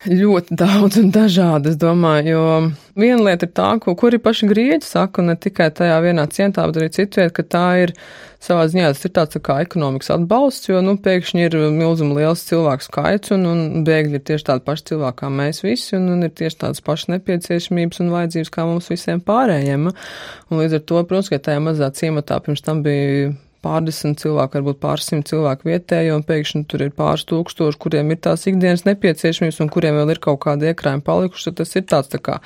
Ļoti 0.00 0.56
daudz 0.56 0.96
un 0.96 1.10
dažādi, 1.12 1.74
es 1.74 1.76
domāju, 1.76 2.30
jo 2.32 2.44
viena 2.96 3.20
lieta 3.26 3.44
ir 3.44 3.50
tā, 3.52 3.66
ko, 3.84 3.92
arī 4.08 4.16
paši 4.24 4.46
grieķi 4.48 4.86
saka, 4.88 5.20
un 5.20 5.28
ne 5.28 5.34
tikai 5.36 5.66
tajā 5.76 5.98
vienā 6.00 6.24
cientā, 6.32 6.64
bet 6.70 6.78
arī 6.80 6.88
citviet, 6.94 7.34
ka 7.36 7.44
tā 7.44 7.64
ir 7.82 7.92
savā 8.40 8.64
ziņā 8.72 8.94
tas 8.94 9.04
ir 9.04 9.12
tāds 9.18 9.36
tā 9.36 9.42
kā 9.44 9.58
ekonomikas 9.60 10.08
atbalsts, 10.14 10.70
jo, 10.70 10.80
nu, 10.80 10.94
pēkšņi 11.04 11.44
ir 11.44 11.58
milzuma 11.76 12.16
liels 12.16 12.46
cilvēku 12.48 12.86
skaits, 12.86 13.34
un, 13.36 13.44
un 13.50 13.84
bēgļi 13.84 14.16
ir 14.16 14.24
tieši 14.32 14.48
tādi 14.48 14.66
paši 14.70 14.88
cilvēki 14.94 15.20
kā 15.20 15.30
mēs 15.36 15.60
visi, 15.66 15.92
un, 16.00 16.08
un 16.14 16.24
ir 16.24 16.32
tieši 16.32 16.62
tādas 16.64 16.80
pašas 16.88 17.12
nepieciešamības 17.18 18.00
un 18.00 18.10
vajadzības 18.16 18.54
kā 18.56 18.68
mums 18.72 18.88
visiem 18.88 19.20
pārējiem. 19.20 19.90
Un 20.48 20.64
līdz 20.64 20.80
ar 20.80 20.84
to, 20.88 21.04
protams, 21.04 21.28
ka 21.28 21.44
tajā 21.44 21.60
mazā 21.68 21.92
ciematā 22.00 22.40
pirms 22.40 22.64
tam 22.64 22.80
bija 22.88 23.34
pārdesmit 23.64 24.20
cilvēku, 24.22 24.58
varbūt 24.58 24.78
pārsimt 24.82 25.28
cilvēku 25.30 25.68
vietējo, 25.68 26.18
un 26.18 26.24
pēkšņi 26.26 26.62
tur 26.70 26.84
ir 26.86 26.92
pāris 26.96 27.26
tūkstoši, 27.30 27.80
kuriem 27.82 28.12
ir 28.14 28.20
tās 28.24 28.46
ikdienas 28.50 28.86
nepieciešamības 28.88 29.60
un 29.64 29.72
kuriem 29.72 29.98
vēl 30.00 30.14
ir 30.14 30.22
kaut 30.24 30.40
kādi 30.44 30.70
iekrājumi 30.70 31.04
palikuši, 31.06 31.50
tad 31.50 31.60
tas 31.60 31.76
ir 31.76 31.86
tāds 31.90 32.12
tā 32.12 32.22
kā 32.24 32.38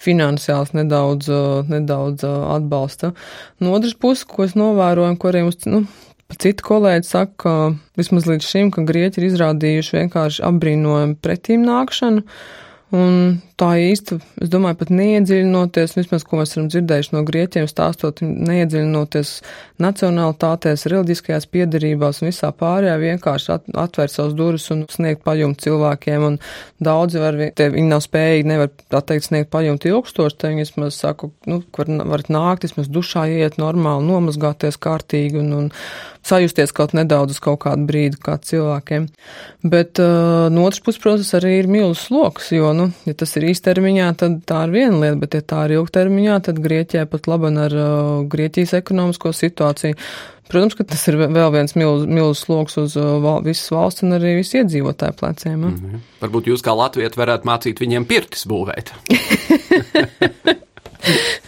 finansiāls 0.00 0.74
nedaudz, 0.78 1.32
nedaudz 1.70 2.26
atbalsta. 2.28 3.14
No 3.60 3.74
otras 3.76 3.98
puses, 3.98 4.24
ko 4.28 4.46
es 4.46 4.56
novēroju, 4.58 5.18
arī 5.32 5.44
mums, 5.48 5.60
nu, 5.70 5.84
Citi 6.30 6.62
kolēģi 6.62 7.08
saka, 7.08 7.32
ka 7.42 7.52
vismaz 7.98 8.28
līdz 8.30 8.46
šim, 8.46 8.68
ka 8.70 8.84
Grieķi 8.86 9.18
ir 9.18 9.24
izrādījuši 9.32 9.96
vienkārši 9.96 10.44
apbrīnojumu 10.46 11.16
pretīm 11.18 11.64
nākšanu, 11.66 12.22
Un 12.90 13.38
tā 13.60 13.70
īsti, 13.80 14.16
es 14.44 14.50
domāju, 14.52 14.78
pat 14.80 14.90
neiedziļinoties, 14.94 15.96
vismaz, 15.98 16.24
ko 16.24 16.40
mēs 16.40 16.54
esam 16.54 16.68
dzirdējuši 16.72 17.12
no 17.12 17.22
grieķiem 17.28 17.68
stāstot, 17.68 18.22
neiedziļinoties 18.24 19.32
nacionālitātēs, 19.84 20.86
reliģiskajās 20.92 21.48
piedarībās 21.52 22.22
un 22.22 22.30
visā 22.30 22.50
pārējā, 22.56 22.96
vienkārši 23.00 23.52
at, 23.56 23.68
atvērt 23.84 24.14
savus 24.14 24.36
durvis 24.38 24.68
un 24.72 24.84
sniegt 24.92 25.24
pajumu 25.26 25.58
cilvēkiem. 25.60 26.26
Un 26.30 26.38
daudzi 26.82 27.20
var, 27.22 27.38
te 27.56 27.68
viņi 27.72 27.88
nav 27.92 28.04
spējīgi, 28.04 28.48
nevar 28.48 28.72
tā 28.92 29.02
teikt, 29.12 29.28
sniegt 29.28 29.52
pajumu 29.52 29.80
ilgstoši, 29.92 30.38
te 30.40 30.52
viņi 30.52 30.66
vismaz 30.66 31.00
saka, 31.00 31.30
nu, 31.50 31.60
var, 31.76 31.92
varat 32.14 32.32
nākt, 32.32 32.68
vismaz 32.68 32.88
dušā 32.92 33.26
iet 33.40 33.60
normāli, 33.60 34.08
nomazgāties 34.08 34.80
kārtīgi 34.80 35.40
un, 35.42 35.52
un 35.56 35.70
sajusties 36.26 36.72
kaut 36.76 36.92
nedaudz 36.96 37.36
uz 37.36 37.40
kaut 37.42 37.62
kādu 37.64 37.86
brīdi 37.88 38.20
kā 38.20 38.36
cilvēkiem. 38.44 39.08
Bet 39.72 40.00
uh, 40.02 40.48
no 40.52 40.66
otras 40.68 40.82
puses, 40.84 41.00
protams, 41.02 41.32
arī 41.36 41.56
ir 41.62 41.70
milzs 41.70 42.06
sloks, 42.08 42.50
jo, 42.54 42.72
nu, 42.76 42.90
ja 43.08 43.16
tas 43.16 43.32
ir 43.38 43.49
īstermiņā, 43.50 44.10
tad 44.20 44.40
tā 44.48 44.64
ir 44.66 44.74
viena 44.74 45.00
lieta, 45.02 45.20
bet 45.20 45.36
ja 45.38 45.44
tā 45.52 45.64
ir 45.68 45.78
ilgtermiņā, 45.78 46.40
tad 46.48 46.60
Grieķijai 46.64 47.06
pat 47.10 47.30
laban 47.30 47.58
ar 47.60 47.76
uh, 47.76 47.88
Grieķijas 48.30 48.76
ekonomisko 48.80 49.34
situāciju. 49.36 49.98
Protams, 50.50 50.74
ka 50.74 50.86
tas 50.90 51.04
ir 51.06 51.18
vēl 51.20 51.52
viens 51.54 51.76
milz, 51.78 52.08
milz 52.10 52.40
sloks 52.42 52.78
uz 52.82 52.96
uh, 52.98 53.18
val, 53.22 53.44
visas 53.46 53.70
valsts 53.70 54.02
un 54.06 54.16
arī 54.16 54.40
visu 54.40 54.58
iedzīvotāju 54.62 55.18
pleciem. 55.20 55.60
Mm 55.60 55.76
-hmm. 55.76 56.08
Varbūt 56.24 56.50
jūs 56.50 56.64
kā 56.66 56.74
latvieti 56.74 57.20
varētu 57.20 57.46
mācīt 57.46 57.84
viņiem 57.84 58.08
pirtis 58.10 58.46
būvēt. 58.50 58.90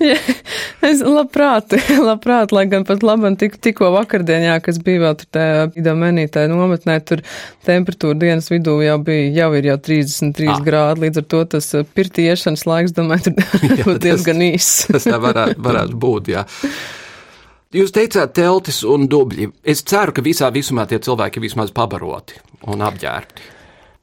ja, 0.03 0.17
es 0.91 1.03
labprāt, 1.05 1.75
labprāt, 2.09 2.55
lai 2.55 2.65
gan 2.71 2.87
pat 2.89 3.05
labam 3.07 3.37
tik, 3.39 3.59
tikko 3.63 3.93
vakardienā, 3.95 4.57
kas 4.65 4.81
bija 4.85 5.05
vēl 5.07 5.19
tur 5.21 5.31
tajā 5.37 5.67
idomenī, 5.83 6.27
tajā 6.33 6.51
nometnē, 6.53 6.99
tur 7.09 7.25
temperatūra 7.67 8.19
dienas 8.23 8.51
vidū 8.53 8.79
jau 8.85 8.99
bija, 9.05 9.29
jau 9.43 9.51
ir 9.59 9.71
jau 9.73 9.79
33 9.91 10.51
ah. 10.53 10.65
grādi, 10.65 11.07
līdz 11.07 11.23
ar 11.23 11.29
to 11.35 11.45
tas 11.57 11.71
uh, 11.79 11.87
pirtiešanas 11.99 12.67
laiks, 12.69 12.97
domāju, 12.97 13.31
tur 13.31 13.63
būtu 13.87 13.99
diezgan 14.09 14.45
īss. 14.53 14.87
tas 14.91 15.09
tā 15.09 15.21
varētu, 15.23 15.61
varētu 15.63 16.03
būt, 16.07 16.35
jā. 16.35 16.47
Jūs 17.73 17.95
teicāt 17.95 18.35
teltis 18.37 18.83
un 18.85 19.07
dubļi. 19.09 19.49
Es 19.65 19.81
ceru, 19.89 20.13
ka 20.13 20.25
visā 20.25 20.51
visumā 20.53 20.85
tie 20.91 20.99
cilvēki 21.01 21.41
vismaz 21.41 21.73
pabaroti 21.73 22.37
un 22.69 22.85
apģērbti. 22.85 23.52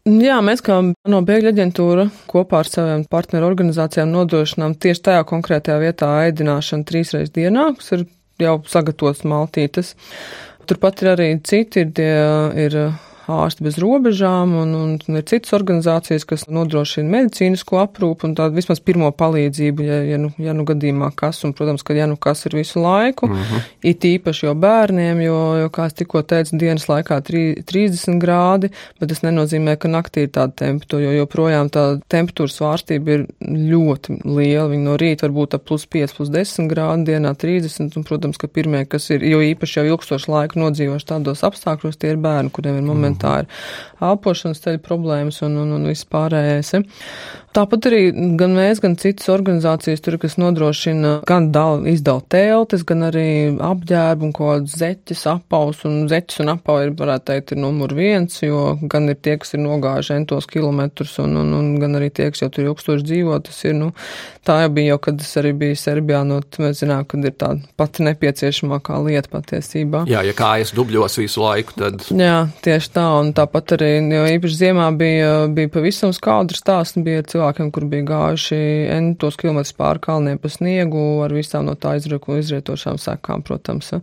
Jā, 0.10 0.40
mēs 0.42 0.64
kā 0.66 0.80
no 0.82 1.20
bēgļu 1.26 1.52
aģentūra 1.52 2.06
kopā 2.32 2.64
ar 2.64 2.70
saviem 2.70 3.04
partneru 3.12 3.46
organizācijām 3.50 4.10
nodrošinām 4.10 4.74
tieši 4.82 5.04
tajā 5.06 5.26
konkrētajā 5.30 5.76
vietā 5.84 6.10
ēdināšanu 6.30 6.88
trīsreiz 6.90 7.30
dienā, 7.36 7.68
kas 7.78 7.92
ir 7.98 8.06
jau 8.42 8.56
sagatavots 8.72 9.28
maltītes. 9.30 9.94
Turpat 10.70 11.04
ir 11.04 11.12
arī 11.14 11.28
citi, 11.46 11.84
ir, 11.84 11.92
tie, 12.00 12.10
ir 12.66 12.80
ārsti 13.30 13.66
bez 13.66 13.78
robežām, 13.82 14.56
un, 14.62 14.74
un, 14.76 14.96
ir 15.20 15.26
citas 15.30 15.54
organizācijas, 15.58 16.26
kas 16.30 16.48
nodrošina 16.50 17.10
medicīnisko 17.14 17.80
aprūpu 17.84 18.30
un 18.30 18.36
tādu 18.38 18.58
vismaz 18.60 18.82
pirmo 18.84 19.12
palīdzību, 19.16 19.86
ja, 19.86 20.00
ja, 20.08 20.20
nu, 20.22 20.32
ja 20.42 20.56
nu 20.58 20.66
gadījumā 20.68 21.12
kas, 21.20 21.44
un, 21.46 21.54
protams, 21.58 21.86
ka 21.86 21.96
ja 21.98 22.08
nu 22.10 22.18
kas 22.20 22.46
ir 22.50 22.58
visu 22.58 22.82
laiku, 22.84 23.30
mhm. 23.30 23.44
-huh. 23.50 23.70
it 23.92 24.06
īpaši 24.06 24.46
jau 24.46 24.56
bērniem, 24.56 25.22
jo, 25.22 25.40
jo, 25.64 25.70
kā 25.70 25.86
es 25.90 25.94
tikko 25.94 26.22
teicu, 26.22 26.58
dienas 26.58 26.88
laikā 26.90 27.22
tri, 27.26 27.44
30 27.72 28.20
grādi, 28.20 28.72
bet 29.00 29.10
tas 29.10 29.24
nenozīmē, 29.24 29.78
ka 29.78 29.88
naktī 29.88 30.26
ir 30.28 30.34
tāda 30.34 30.54
temperatūra, 30.64 31.04
jo 31.04 31.12
joprojām 31.22 31.70
tā 31.70 32.00
temperatūras 32.10 32.58
svārstība 32.60 33.12
ir 33.12 33.26
ļoti 33.40 34.20
liela. 34.26 34.68
Viņa 34.70 34.84
no 34.84 34.98
rīta 34.98 35.28
var 35.28 35.36
būt 35.38 35.56
ap 35.56 35.66
plus 35.66 35.86
5, 35.86 36.16
plus 36.18 36.30
10 36.30 36.70
grādi, 36.72 37.12
dienā 37.12 37.36
30, 37.36 37.98
un, 37.98 38.04
protams, 38.04 38.38
ka 38.38 38.48
pirmie, 38.48 38.86
kas 38.86 39.10
ir, 39.10 39.24
jo 39.24 39.42
īpaši 39.42 39.80
jau 39.80 39.86
ilgstošu 39.94 40.32
laiku 40.32 40.60
nodzīvoši 40.60 41.10
tādos 41.14 41.44
apstākļos, 41.48 42.00
tie 42.00 42.14
ir 42.14 42.22
bērni, 42.24 42.52
kuriem 42.54 42.80
ir 42.80 42.88
momentā 42.88 43.19
tā 43.22 43.36
ir 43.44 43.50
elpošanas 44.10 44.64
ceļa 44.66 44.84
problēmas 44.86 45.42
un, 45.48 45.60
un, 45.64 45.76
un 45.78 45.90
viss 45.90 46.08
pārējais. 46.10 46.76
Tāpat 47.56 47.88
arī 47.90 48.02
gan 48.38 48.54
mēs, 48.54 48.82
gan 48.84 48.94
citas 49.00 49.30
organizācijas 49.34 50.04
tur, 50.06 50.20
kas 50.22 50.38
nodrošina 50.38 51.16
gan 51.28 51.50
dal, 51.54 51.82
izdala 51.90 52.22
teltis, 52.30 52.84
gan 52.88 53.08
arī 53.08 53.26
apģērbu 53.58 54.28
un 54.28 54.34
kaut 54.36 54.50
kādas 54.50 54.76
zeķes, 54.78 55.24
apaus, 55.32 55.82
un 55.90 56.04
zeķes 56.12 56.44
un 56.44 56.54
apau 56.54 56.78
ir, 56.84 56.94
varētu 57.00 57.26
teikt, 57.32 57.54
ir 57.56 57.62
numur 57.64 57.96
viens, 57.98 58.38
jo 58.44 58.76
gan 58.92 59.10
ir 59.10 59.18
tie, 59.18 59.40
kas 59.42 59.56
ir 59.58 59.64
nogājuši 59.64 60.16
entos 60.20 60.50
kilometrus, 60.50 61.16
un, 61.24 61.40
un, 61.42 61.56
un 61.58 61.72
gan 61.82 61.98
arī 61.98 62.12
tie, 62.14 62.30
kas 62.30 62.44
jau 62.46 62.52
tur 62.54 62.70
ilgstoši 62.70 63.08
dzīvo, 63.10 63.40
tas 63.48 63.58
ir, 63.66 63.76
nu, 63.80 63.90
tā 64.46 64.60
jau 64.64 64.70
bija 64.78 64.94
jau, 64.94 65.00
kad 65.08 65.26
es 65.26 65.34
arī 65.42 65.56
biju 65.64 65.80
Serbijā, 65.80 66.22
no, 66.30 66.40
mēs 66.62 66.84
zinām, 66.84 67.08
kad 67.10 67.26
ir 67.26 67.36
tā 67.40 67.52
pati 67.80 68.06
nepieciešamākā 68.06 69.02
lieta 69.08 69.34
patiesībā. 69.34 70.06
Jā, 70.10 70.22
ja 70.28 70.38
kājas 70.38 70.76
dubļos 70.78 71.18
visu 71.22 71.44
laiku, 71.44 71.76
tad. 71.82 72.06
Jā, 72.14 72.38
tieši 72.66 72.94
tā, 72.96 73.08
un 73.24 73.34
tāpat 73.38 73.76
arī, 73.80 73.92
jo 74.14 74.24
īpaši 74.36 74.62
ziemā 74.64 74.90
bija, 75.00 75.34
bija 75.54 75.74
pavisam 75.74 76.14
skaudrs 76.16 76.62
stāsts, 76.64 77.02
bija 77.04 77.26
cilvēkiem, 77.40 77.72
kur 77.72 77.86
bija 77.90 78.06
gājuši 78.10 78.60
entos 78.96 79.38
kilometrus 79.40 79.74
pāri 79.78 80.02
kalniem 80.04 80.40
pa 80.42 80.52
sniegu 80.52 81.24
ar 81.24 81.34
visām 81.34 81.68
no 81.70 81.76
tā 81.80 81.96
izrietošām 82.00 83.00
sekām, 83.00 83.44
protams. 83.48 83.94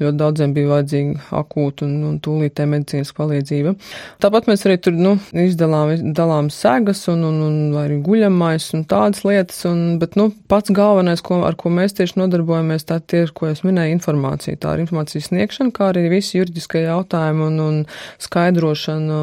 Ļoti 0.00 0.16
daudziem 0.16 0.54
bija 0.56 0.70
vajadzīga 0.74 1.26
akūta 1.40 1.84
un, 1.86 1.96
un 2.08 2.16
tūlītē 2.24 2.66
medicīnas 2.70 3.12
palīdzība. 3.16 3.74
Tāpat 4.22 4.48
mēs 4.48 4.64
arī 4.66 4.78
tur, 4.80 4.96
nu, 4.96 5.16
izdalām, 5.36 5.92
dalām 6.16 6.50
segas 6.54 7.04
un, 7.12 7.24
un, 7.28 7.40
un 7.46 7.78
arī 7.80 8.00
guļamais 8.04 8.70
un 8.78 8.86
tādas 8.88 9.24
lietas, 9.28 9.60
un, 9.68 9.98
bet, 10.00 10.16
nu, 10.20 10.30
pats 10.50 10.72
galvenais, 10.74 11.22
ko, 11.24 11.42
ar 11.46 11.58
ko 11.60 11.72
mēs 11.74 11.96
tieši 11.98 12.18
nodarbojamies, 12.20 12.86
tā 12.88 13.00
ir, 13.18 13.34
ko 13.36 13.50
es 13.50 13.64
minēju, 13.66 13.98
informācija. 13.98 14.58
Tā 14.60 14.76
ir 14.76 14.84
informācijas 14.86 15.30
sniegšana, 15.30 15.74
kā 15.76 15.90
arī 15.92 16.06
visi 16.12 16.38
juridiskie 16.38 16.86
jautājumi 16.86 17.46
un, 17.50 17.60
un 17.66 17.80
skaidrošana, 18.22 19.20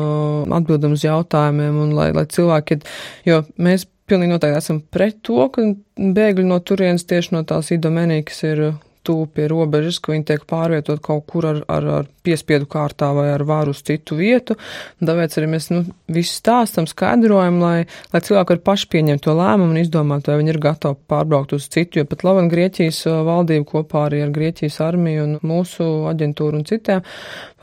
atbildam 0.59 0.97
uz 0.97 1.05
jautājumiem, 1.07 1.81
un 1.87 1.95
lai, 1.97 2.11
lai 2.15 2.27
cilvēki, 2.29 2.81
jo 3.27 3.41
mēs 3.55 3.87
pilnīgi 4.07 4.33
noteikti 4.33 4.61
esam 4.61 4.81
pret 4.93 5.19
to, 5.27 5.39
ka 5.53 5.65
bēgļi 5.97 6.45
no 6.47 6.59
turienes 6.63 7.07
tieši 7.07 7.35
no 7.35 7.43
tās 7.47 7.71
idomenī, 7.75 8.21
kas 8.27 8.43
ir 8.47 8.63
tuvu 9.07 9.27
pie 9.31 9.47
robežas, 9.51 10.01
ka 10.03 10.13
viņi 10.13 10.27
tiek 10.31 10.45
pārvietot 10.49 11.01
kaut 11.03 11.25
kur 11.31 11.47
ar, 11.49 11.63
ar, 11.71 11.89
ar 12.01 12.11
piespiedu 12.27 12.67
kārtā 12.69 13.11
vai 13.15 13.29
ar 13.31 13.43
varu 13.47 13.73
uz 13.75 13.81
citu 13.87 14.17
vietu. 14.19 14.57
Tāpēc 15.03 15.37
arī 15.39 15.49
mēs 15.53 15.69
nu, 15.71 15.83
visu 16.11 16.35
stāstam, 16.35 16.87
skaidrojam, 16.89 17.59
lai, 17.61 17.77
lai 18.13 18.21
cilvēki 18.23 18.55
var 18.55 18.63
paši 18.71 18.89
pieņemt 18.93 19.23
to 19.25 19.35
lēmumu 19.37 19.75
un 19.75 19.81
izdomāt, 19.81 20.27
vai 20.27 20.39
viņi 20.41 20.53
ir 20.53 20.61
gatavi 20.63 20.99
pārbraukt 21.11 21.55
uz 21.57 21.69
citu, 21.71 22.01
jo 22.01 22.07
pat 22.09 22.25
Lavan 22.27 22.51
Grieķijas 22.51 23.03
uh, 23.07 23.21
valdība 23.27 23.67
kopā 23.71 24.07
arī 24.09 24.23
ar 24.25 24.33
Grieķijas 24.35 24.79
armiju 24.83 25.25
un 25.27 25.37
mūsu 25.47 25.87
aģentūru 26.11 26.61
un 26.61 26.67
citiem 26.67 27.05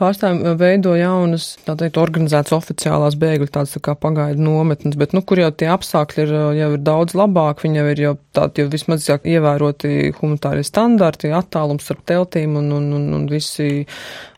pārstāvjiem 0.01 0.41
uh, 0.43 0.57
veido 0.59 0.95
jaunas, 0.97 1.51
tā 1.67 1.77
teikt, 1.79 1.99
organizētas 2.01 2.55
oficiālās 2.57 3.17
bēgļu 3.21 3.51
tādas 3.53 3.75
tā 3.77 3.83
kā 3.85 3.97
pagaidu 3.99 4.43
nometnes, 4.45 4.97
bet, 4.99 5.13
nu, 5.15 5.23
kur 5.25 5.41
jau 5.41 5.51
tie 5.53 5.69
apstākļi 5.73 6.25
ir, 6.25 6.33
uh, 6.33 6.49
jau 6.57 6.71
ir 6.77 6.85
daudz 6.85 7.17
labāk, 7.17 7.63
viņi 7.65 7.81
jau 7.81 7.87
ir 7.91 8.03
jau 8.05 8.15
tādi, 8.35 8.63
jau 8.63 8.71
vismaz 8.73 9.07
jau 9.09 9.19
ievēroti 9.21 10.15
humanitārie 10.19 10.65
standarti, 10.65 11.31
attālums 11.37 11.83
starp 11.87 12.05
teltīm 12.05 12.55
un, 12.61 12.71
un, 12.71 12.93
un, 12.99 13.09
un 13.19 13.27
visi 13.31 13.85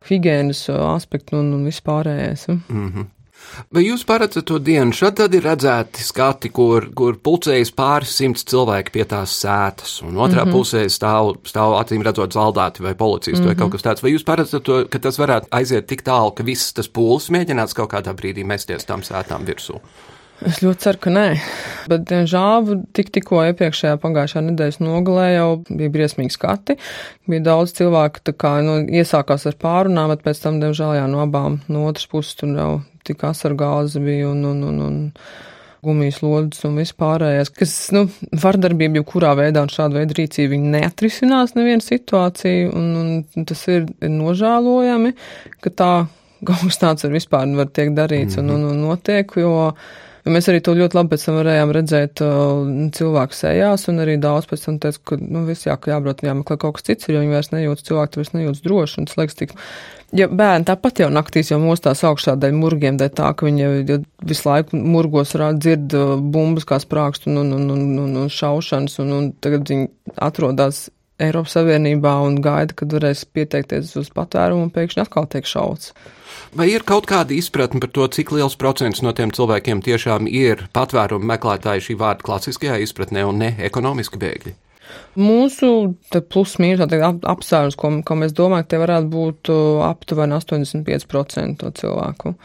higienas 0.09 0.67
aspekti 0.69 1.35
un, 1.35 1.53
un 1.53 1.67
vispārējais. 1.67 2.47
Mm 2.49 2.89
-hmm. 2.89 3.13
Vai 3.73 3.83
jūs 3.85 4.03
paredzat 4.07 4.45
to 4.49 4.57
dienu? 4.61 4.93
Šad 4.95 5.17
tad 5.19 5.35
ir 5.37 5.45
redzēti 5.45 6.03
skati, 6.03 6.49
kur, 6.53 6.89
kur 6.97 7.17
pulcējas 7.23 7.71
pāris 7.75 8.13
simts 8.19 8.45
cilvēki 8.49 8.93
pie 8.93 9.05
tās 9.09 9.33
sētas, 9.41 10.01
un 10.05 10.15
otrā 10.15 10.43
mm 10.43 10.49
-hmm. 10.49 10.55
pusē 10.55 10.83
stāv, 10.91 11.33
stāv 11.47 11.77
acīm 11.79 12.03
redzot 12.05 12.33
zaldāti 12.33 12.83
vai 12.83 12.93
policisti 12.95 13.41
mm 13.41 13.43
-hmm. 13.43 13.47
vai 13.47 13.55
kaut 13.55 13.71
kas 13.71 13.85
tāds. 13.85 14.03
Vai 14.03 14.11
jūs 14.11 14.25
paredzat 14.25 14.63
to, 14.63 14.85
ka 14.89 14.99
tas 14.99 15.19
varētu 15.19 15.47
aiziet 15.51 15.87
tik 15.87 16.01
tālu, 16.01 16.35
ka 16.35 16.43
viss 16.43 16.73
tas 16.73 16.89
pūlis 16.89 17.29
mēģinās 17.29 17.73
kaut 17.73 17.91
kādā 17.93 18.13
brīdī 18.13 18.45
mesties 18.45 18.85
tam 18.85 19.01
sētām 19.01 19.45
virsū? 19.45 19.79
Es 20.45 20.59
ļoti 20.61 20.83
ceru, 20.83 20.99
ka 21.01 21.13
nē. 21.13 21.25
Bet, 21.89 22.03
diemžēl, 22.09 22.67
tik, 22.93 23.09
tikko 23.15 23.41
iepriekšējā 23.49 23.95
pagājušā 24.03 24.43
nedēļas 24.45 24.79
nogalē 24.83 25.27
jau 25.33 25.47
bija 25.65 25.93
briesmīgi 25.93 26.35
skati. 26.35 26.77
Bija 27.29 27.45
daudz 27.49 27.73
cilvēku, 27.79 28.21
tā 28.27 28.35
kā 28.37 28.57
nu, 28.65 28.79
iesākās 28.85 29.47
ar 29.49 29.57
pārunām, 29.57 30.13
bet 30.13 30.21
pēc 30.27 30.43
tam, 30.43 30.59
diemžēl, 30.61 30.99
jā, 30.99 31.07
no 31.09 31.23
abām, 31.25 31.61
no 31.71 31.87
otras 31.89 32.05
puses 32.11 32.37
tur 32.37 32.53
jau 32.53 32.71
tik 33.07 33.23
asargāzi 33.25 34.03
bija 34.03 34.29
un, 34.29 34.43
un, 34.45 34.63
un, 34.67 34.81
un 34.85 34.97
gumijas 35.87 36.19
lodes 36.21 36.63
un 36.67 36.77
vispārējais, 36.81 37.51
kas, 37.55 37.75
nu, 37.95 38.05
vardarbība 38.43 39.01
jebkurā 39.01 39.33
veidā 39.39 39.63
un 39.65 39.71
šāda 39.71 40.01
veida 40.01 40.17
rīcība 40.17 40.59
neatrisinās 40.75 41.55
nevienu 41.57 41.85
situāciju, 41.85 42.73
un, 42.77 43.21
un 43.37 43.47
tas 43.47 43.63
ir 43.71 43.87
nožēlojami, 44.01 45.13
ka 45.63 45.73
tā 45.73 45.91
tāds 46.45 47.05
var 47.05 47.13
vispār 47.13 47.55
var 47.57 47.71
tiek 47.73 47.95
darīts 47.97 48.37
mm 48.37 48.43
-hmm. 48.43 48.55
un, 48.55 48.63
un, 48.63 48.69
un 48.71 48.81
notiek, 48.89 49.31
jo 49.35 49.73
Mēs 50.31 50.47
arī 50.51 50.61
to 50.63 50.73
ļoti 50.77 50.97
labi 50.97 51.11
pēc 51.13 51.25
tam 51.27 51.37
varējām 51.39 51.73
redzēt 51.75 52.21
cilvēku 52.97 53.37
sejās, 53.37 53.85
un 53.91 54.03
arī 54.03 54.17
daudz 54.21 54.47
pēc 54.49 54.65
tam 54.65 54.79
teica, 54.83 55.01
ka, 55.11 55.19
nu, 55.21 55.43
viss 55.47 55.67
jā, 55.67 55.75
ka 55.79 55.93
jābrauc, 55.93 56.23
jāmeklē 56.25 56.57
kaut 56.61 56.77
kas 56.77 56.87
cits, 56.89 57.09
jo 57.09 57.21
viņi 57.21 57.35
vairs 57.35 57.51
nejūtas, 57.53 57.85
cilvēki 57.87 58.21
vairs 58.21 58.33
nejūtas 58.35 58.65
droši, 58.65 58.99
un 59.01 59.07
tas 59.09 59.19
liekas 59.19 59.39
tik. 59.39 59.55
Ja 60.15 60.29
bērni 60.31 60.67
tāpat 60.69 61.01
jau 61.03 61.09
naktīs 61.11 61.51
jau 61.51 61.59
mostās 61.59 62.03
augšā 62.07 62.37
dēļ 62.39 62.53
murgiem, 62.55 62.99
dēļ 62.99 63.13
tā, 63.17 63.31
ka 63.35 63.47
viņi 63.47 63.63
jau 63.63 63.99
visu 64.29 64.47
laiku 64.47 64.79
murgos 64.79 65.35
dzird 65.35 65.95
bumbas 66.31 66.67
kā 66.67 66.79
sprākst 66.79 67.27
un, 67.27 67.41
un, 67.43 67.55
un, 67.57 67.73
un, 67.75 68.15
un 68.23 68.31
šaušanas, 68.31 68.99
un, 69.03 69.11
un 69.17 69.33
tagad 69.43 69.67
viņi 69.67 69.89
atrodas 70.15 70.87
Eiropas 71.17 71.55
Savienībā 71.57 72.11
un 72.27 72.37
gaida, 72.45 72.75
kad 72.77 72.93
varēs 72.93 73.23
pieteikties 73.33 73.95
uz 73.97 74.11
patvērumu 74.13 74.67
un 74.67 74.73
pēkšņi 74.73 75.01
atkal 75.01 75.25
tiek 75.31 75.49
šauts. 75.49 75.95
Vai 76.57 76.67
ir 76.69 76.85
kaut 76.85 77.07
kāda 77.09 77.33
izpratne 77.33 77.81
par 77.81 77.89
to, 77.95 78.05
cik 78.13 78.35
liels 78.35 78.57
procents 78.59 79.01
no 79.01 79.13
tiem 79.17 79.33
cilvēkiem 79.33 79.81
tiešām 79.85 80.29
ir 80.29 80.67
patvērumu 80.77 81.25
meklētāji 81.33 81.87
šī 81.89 81.97
vārda 82.03 82.27
klasiskajā 82.27 82.77
izpratnē 82.85 83.25
un 83.25 83.41
ne 83.41 83.51
ekonomiski 83.69 84.21
bēgļi? 84.21 84.53
Mūsu 85.19 85.69
plus-mínus 86.31 86.85
apsvērums, 86.85 87.75
ko, 87.79 87.89
ko 88.05 88.17
mēs 88.21 88.35
domājam, 88.37 88.67
tie 88.69 88.79
varētu 88.79 89.09
būt 89.11 89.51
uh, 89.51 89.81
aptuveni 89.89 90.37
85% 90.37 91.57
to 91.63 91.73
cilvēku. 91.81 92.35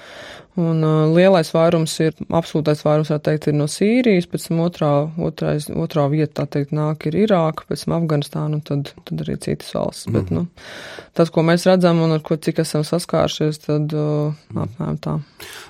Un 0.60 0.82
uh, 0.84 1.08
lielais 1.08 1.48
vairums 1.48 1.94
ir, 2.04 2.12
absolūtais 2.28 2.82
vairums, 2.84 3.08
tā 3.08 3.16
teikt, 3.24 3.46
ir 3.48 3.54
no 3.56 3.64
Sīrijas, 3.72 4.26
pēc 4.28 4.50
tam 4.50 4.58
otrā, 4.66 4.90
otrais, 5.24 5.70
otrā 5.72 6.04
vieta, 6.12 6.42
tā 6.42 6.58
teikt, 6.58 6.74
nāk 6.76 7.06
ir 7.08 7.16
Irāka, 7.22 7.64
pēc 7.70 7.86
tam 7.86 7.96
Afganistāna 7.96 8.58
un 8.58 8.64
tad, 8.68 8.92
tad 9.08 9.24
arī 9.24 9.38
citas 9.40 9.72
valsts. 9.72 10.10
Mm. 10.10 10.18
Bet, 10.18 10.28
mhm. 10.28 10.42
nu, 10.42 11.08
tas, 11.16 11.32
ko 11.32 11.46
mēs 11.48 11.64
redzam 11.70 12.04
un 12.04 12.12
ar 12.18 12.20
ko 12.26 12.36
cik 12.36 12.60
esam 12.66 12.84
saskāršies, 12.84 13.62
tad 13.64 13.96
uh, 13.96 14.36
apmēram 14.52 15.00
tā. 15.00 15.16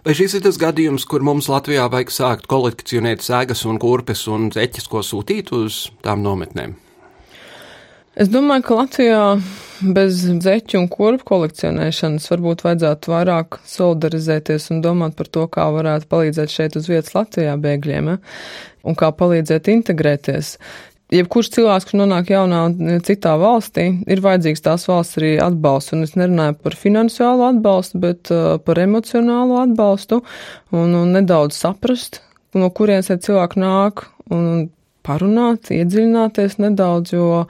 Vai 0.03 0.19
šis 0.19 0.41
ir 0.41 0.47
tas 0.49 0.59
gadījums, 0.59 1.07
kur 1.07 1.23
mums 1.23 1.47
Latvijā 1.53 1.87
vajag 1.93 2.11
sākt 2.19 2.51
kolekcionēt 2.51 3.23
sēgas 3.23 3.63
un 3.71 3.79
kurpes 3.83 4.27
un 4.35 4.51
zeķes, 4.51 4.91
ko 4.91 5.07
sūtīt 5.07 5.55
uz 5.55 5.85
tām 6.03 6.27
nometnēm? 6.27 6.75
Es 8.13 8.29
domāju, 8.29 8.65
ka 8.67 8.77
Latvijā 8.77 9.21
bez 9.97 10.19
zeķu 10.45 10.83
un 10.83 10.87
kurpu 10.93 11.25
kolekcionēšanas 11.31 12.29
varbūt 12.29 12.61
vajadzētu 12.67 13.09
vairāk 13.09 13.57
solidarizēties 13.65 14.69
un 14.75 14.83
domāt 14.85 15.15
par 15.17 15.31
to, 15.33 15.47
kā 15.49 15.65
varētu 15.73 16.11
palīdzēt 16.11 16.53
šeit 16.53 16.77
uz 16.77 16.91
vietas 16.91 17.15
Latvijā 17.17 17.55
bēgļiem 17.63 18.11
ja? 18.13 18.17
un 18.85 18.99
kā 19.01 19.09
palīdzēt 19.17 19.71
integrēties. 19.73 20.59
jebkurš 21.13 21.49
cilvēks, 21.57 21.87
kurš 21.89 21.99
nonāk 22.03 22.35
jaunā 22.35 22.61
citā 23.09 23.33
valstī, 23.41 23.87
ir 24.05 24.21
vajadzīgs 24.21 24.65
tās 24.65 24.85
valsts 24.91 25.17
arī 25.21 25.33
atbalsts. 25.41 25.95
Un 25.97 26.05
es 26.05 26.13
nerunāju 26.13 26.59
par 26.63 26.77
finansiālo 26.77 27.47
atbalstu, 27.49 28.01
bet 28.03 28.33
uh, 28.33 28.59
par 28.61 28.81
emocionālo 28.83 29.63
atbalstu 29.63 30.21
un, 30.71 30.93
un 31.01 31.17
nedaudz 31.17 31.57
saprast, 31.65 32.21
no 32.53 32.69
kurienes 32.69 33.09
cilvēki 33.09 33.65
nāk 33.65 34.05
un 34.29 34.69
parunāt, 35.03 35.73
iedziļināties 35.73 36.61
nedaudz, 36.61 37.17
jo 37.17 37.47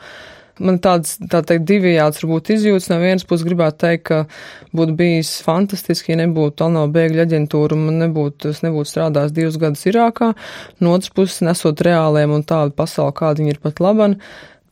man 0.62 0.78
tāds, 0.82 1.16
tā 1.30 1.42
teikt, 1.46 1.66
divējāds 1.68 2.22
varbūt 2.22 2.52
izjūtas. 2.56 2.88
No 2.92 2.98
vienas 3.02 3.26
puses 3.28 3.46
gribētu 3.46 3.80
teikt, 3.84 4.04
ka 4.08 4.20
būtu 4.76 4.96
bijis 4.98 5.34
fantastiski, 5.46 6.14
ja 6.14 6.22
nebūtu 6.22 6.66
ANO 6.68 6.86
bēgļu 6.94 7.24
aģentūra 7.26 7.78
un 7.78 8.00
nebūtu, 8.04 8.54
es 8.54 8.62
nebūtu 8.64 8.92
strādājis 8.92 9.36
divus 9.36 9.58
gadus 9.62 9.84
Irākā. 9.90 10.32
No 10.80 10.96
otras 10.96 11.12
puses, 11.14 11.42
nesot 11.46 11.82
reāliem 11.84 12.34
un 12.34 12.46
tādu 12.46 12.74
pasauli, 12.78 13.16
kāda 13.18 13.42
viņi 13.42 13.56
ir 13.56 13.62
pat 13.62 13.82
laban, 13.84 14.18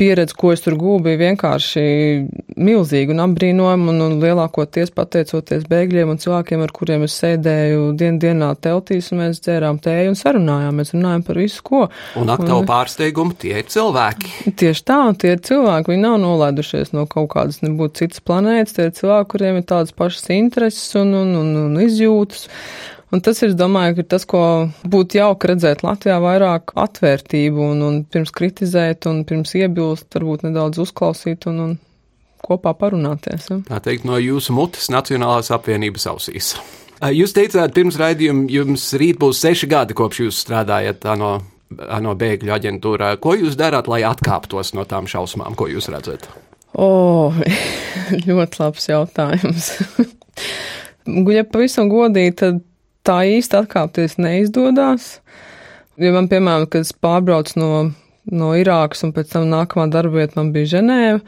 pieredze, 0.00 0.34
ko 0.38 0.54
es 0.54 0.64
tur 0.64 0.76
gūstu, 0.80 1.04
bija 1.06 1.20
vienkārši 1.20 1.82
milzīga 2.60 3.14
un 3.14 3.22
apbrīnojama, 3.26 3.92
un, 3.92 4.02
un 4.06 4.16
lielākoties 4.22 4.92
pateicoties 4.96 5.66
bēgļiem 5.70 6.14
un 6.14 6.20
cilvēkiem, 6.22 6.64
ar 6.64 6.72
kuriem 6.76 7.04
es 7.06 7.16
sēdēju 7.20 7.90
dien 8.00 8.18
dienā 8.22 8.50
teltīs, 8.64 9.10
un 9.12 9.22
mēs 9.22 9.42
dzērām 9.44 9.80
tēju 9.84 10.14
un 10.14 10.18
sarunājāmies, 10.18 10.94
runājām 10.96 11.24
par 11.26 11.40
visu, 11.40 11.64
ko. 11.66 11.82
Un 12.20 12.32
aktuāli 12.32 12.68
pārsteigumu 12.70 13.36
tie 13.40 13.56
ir 13.60 13.68
cilvēki. 13.70 14.54
Tieši 14.60 14.86
tā, 14.88 15.00
tie 15.20 15.34
ir 15.36 15.44
cilvēki, 15.46 15.94
viņi 15.94 16.04
nav 16.06 16.18
nolaidušies 16.24 16.94
no 16.96 17.06
kaut 17.10 17.30
kādas 17.34 17.60
nebūtu 17.64 18.04
citas 18.04 18.24
planētas, 18.24 18.76
tie 18.76 18.88
ir 18.88 18.96
cilvēki, 18.96 19.30
kuriem 19.34 19.60
ir 19.60 19.68
tādas 19.68 19.94
pašas 19.96 20.30
intereses 20.36 20.96
un, 21.00 21.14
un, 21.22 21.36
un, 21.42 21.52
un 21.66 21.80
izjūtas. 21.84 22.48
Un 23.10 23.22
tas 23.26 23.40
ir, 23.42 23.56
domāju, 23.58 23.96
ka 23.98 24.06
tas, 24.14 24.24
ko 24.28 24.40
būtu 24.86 25.18
jauki 25.18 25.50
redzēt 25.50 25.82
Latvijā, 25.82 26.20
vairāk 26.22 26.76
atvērtību 26.78 27.64
un, 27.72 27.80
un 27.82 27.96
pirms 28.06 28.30
kritizēt 28.34 29.08
un 29.10 29.24
pirms 29.26 29.56
iebilst, 29.58 30.06
varbūt 30.14 30.44
nedaudz 30.46 30.78
uzklausīt 30.84 31.48
un, 31.50 31.58
un 31.64 31.72
kopā 32.46 32.76
parunāties. 32.78 33.48
Ja? 33.50 33.58
Tā 33.66 33.80
teikt, 33.88 34.06
no 34.06 34.20
jūsu 34.20 34.54
mutes 34.54 34.92
Nacionālās 34.94 35.50
apvienības 35.54 36.06
ausīs. 36.12 36.52
Jūs 37.00 37.34
teicāt, 37.34 37.72
pirms 37.74 37.98
raidījuma 37.98 38.46
jums 38.52 38.86
rīt 39.00 39.18
būs 39.18 39.42
seši 39.42 39.66
gadi, 39.70 39.96
kopš 39.96 40.22
jūs 40.26 40.40
strādājat 40.44 41.06
no, 41.18 41.32
no 42.04 42.14
bēgļu 42.22 42.54
aģentūrā. 42.60 43.14
Ko 43.24 43.34
jūs 43.40 43.58
darāt, 43.58 43.90
lai 43.90 44.04
atkāptos 44.06 44.74
no 44.76 44.86
tām 44.86 45.10
šausmām, 45.10 45.58
ko 45.58 45.66
jūs 45.72 45.90
redzat? 45.90 46.28
O, 46.78 46.86
oh, 46.86 47.38
ļoti 48.28 48.62
labs 48.62 48.90
jautājums. 48.92 49.70
ja 51.38 51.46
pavisam 51.48 51.90
godīgi, 51.90 52.36
tad 52.44 52.66
tā 53.10 53.20
īsti 53.36 53.62
atkāpties 53.64 54.18
neizdodas. 54.22 55.16
Jo 56.00 56.14
man, 56.14 56.30
piemēram, 56.30 56.68
kad 56.70 56.86
es 56.86 56.94
pārbraucu 56.96 57.58
no, 57.60 57.70
no 58.30 58.52
Irākas 58.56 59.02
un 59.04 59.14
pēc 59.16 59.34
tam 59.34 59.50
nākamā 59.50 59.90
darba 59.92 60.22
vieta 60.22 60.38
man 60.38 60.52
bija 60.54 60.76
Ženēva, 60.76 61.18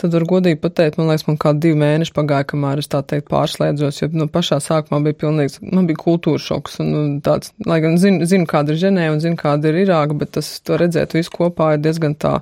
tad 0.00 0.14
var 0.16 0.24
godīgi 0.28 0.58
pateikt, 0.60 0.98
man 0.98 1.10
liekas, 1.10 1.24
man 1.28 1.38
kā 1.40 1.52
divi 1.56 1.78
mēneši 1.80 2.14
pagāja, 2.16 2.46
kamēr 2.52 2.80
es 2.80 2.88
tā 2.92 3.02
teikt 3.08 3.28
pārslēdzos, 3.32 4.00
jo 4.00 4.08
no 4.16 4.26
pašā 4.32 4.58
sākumā 4.64 5.02
bija 5.06 5.18
pilnīgs, 5.22 5.60
man 5.64 5.88
bija 5.88 6.00
kultūra 6.00 6.40
šoks 6.40 6.80
un, 6.84 7.20
tāds, 7.24 7.52
lai 7.68 7.78
gan 7.84 7.96
zinu, 8.00 8.26
zinu, 8.28 8.48
kāda 8.48 8.74
ir 8.74 8.80
Ženēva 8.82 9.14
un 9.16 9.22
zinu, 9.24 9.38
kāda 9.40 9.70
ir 9.70 9.82
Irāka, 9.84 10.16
bet 10.18 10.34
tas, 10.38 10.50
to 10.64 10.80
redzēt 10.80 11.16
visu 11.16 11.32
kopā 11.36 11.74
ir 11.76 11.84
diezgan 11.84 12.16
tā 12.20 12.38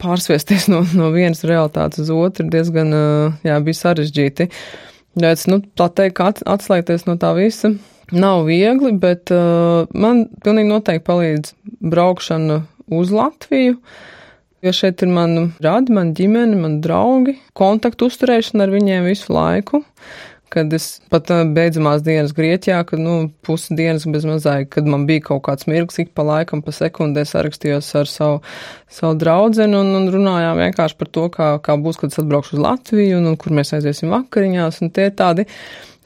pārsviesties 0.00 0.68
no, 0.72 0.82
no 0.96 1.10
vienas 1.16 1.44
realitātes 1.48 2.04
uz 2.04 2.12
otru 2.12 2.48
diezgan, 2.52 2.92
jā, 3.44 3.58
bija 3.64 3.80
sarežģīti.Ēc, 3.82 5.44
nu, 5.52 5.60
tā 5.76 5.90
teikt, 6.00 6.24
at, 6.24 6.44
atslēgties 6.56 7.08
no 7.08 7.16
tā 7.20 7.32
visa 7.36 7.72
nav 8.14 8.44
viegli, 8.46 8.92
bet 9.00 9.32
uh, 9.34 9.86
man 9.94 10.26
pilnīgi 10.44 10.70
noteikti 10.70 11.06
palīdz 11.08 11.54
braukšana 11.80 12.60
uz 12.94 13.10
Latviju. 13.14 13.80
Jo 14.64 14.72
šeit 14.74 15.02
ir 15.04 15.10
mani 15.12 15.50
radi, 15.62 15.92
man 15.94 16.14
ģimene, 16.16 16.56
man 16.58 16.78
draugi, 16.82 17.36
kontaktu 17.54 18.08
uzturēšana 18.10 18.66
ar 18.66 18.72
viņiem 18.72 19.04
visu 19.06 19.34
laiku. 19.34 19.82
Kad 20.50 20.70
es 20.72 20.86
pat 21.10 21.28
uh, 21.34 21.42
beidzamās 21.52 22.04
dienas 22.06 22.32
Grieķijā, 22.34 22.78
kad, 22.88 23.02
nu, 23.02 23.16
pusi 23.44 23.74
dienas 23.76 24.06
bez 24.08 24.24
mazai, 24.28 24.60
kad 24.70 24.86
man 24.88 25.04
bija 25.08 25.24
kaut 25.26 25.42
kāds 25.48 25.66
mirklis, 25.68 25.98
ik 26.04 26.14
pa 26.16 26.24
laikam, 26.24 26.62
pa 26.64 26.72
sekundē 26.72 27.26
sarakstījos 27.26 27.90
ar 27.98 28.10
savu, 28.10 28.38
savu 28.86 29.18
draudzeni 29.18 29.76
un, 29.76 29.90
un 29.98 30.08
runājām 30.14 30.62
vienkārši 30.62 30.98
par 31.02 31.10
to, 31.18 31.26
kā, 31.34 31.50
kā 31.66 31.76
būs, 31.82 31.98
kad 32.00 32.14
es 32.14 32.22
atbraukšu 32.22 32.56
uz 32.56 32.62
Latviju 32.62 33.18
un, 33.18 33.28
un 33.32 33.36
kur 33.42 33.58
mēs 33.58 33.74
aiziesim 33.76 34.14
vakariņās. 34.14 34.80
Un 34.86 34.94
tie 34.94 35.10
ir 35.10 35.18
tādi, 35.18 35.48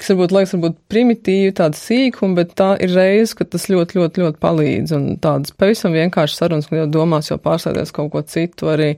kas 0.01 0.15
varbūt 0.15 0.33
liekas, 0.35 0.55
varbūt 0.57 0.79
primitīvi, 0.91 1.53
tāda 1.59 1.77
sīkuma, 1.77 2.39
bet 2.41 2.55
tā 2.59 2.71
ir 2.81 2.95
reize, 2.97 3.37
ka 3.37 3.45
tas 3.49 3.69
ļoti, 3.71 3.99
ļoti, 4.01 4.25
ļoti 4.25 4.41
palīdz. 4.41 4.97
Un 4.97 5.07
tādas 5.23 5.53
pavisam 5.57 5.95
vienkāršas 5.97 6.41
sarunas, 6.41 6.71
kad 6.71 6.81
jau 6.81 6.89
domās 7.01 7.29
jau 7.31 7.37
pārsēties 7.43 7.93
kaut 7.97 8.11
ko 8.15 8.25
citu, 8.25 8.71
arī 8.73 8.95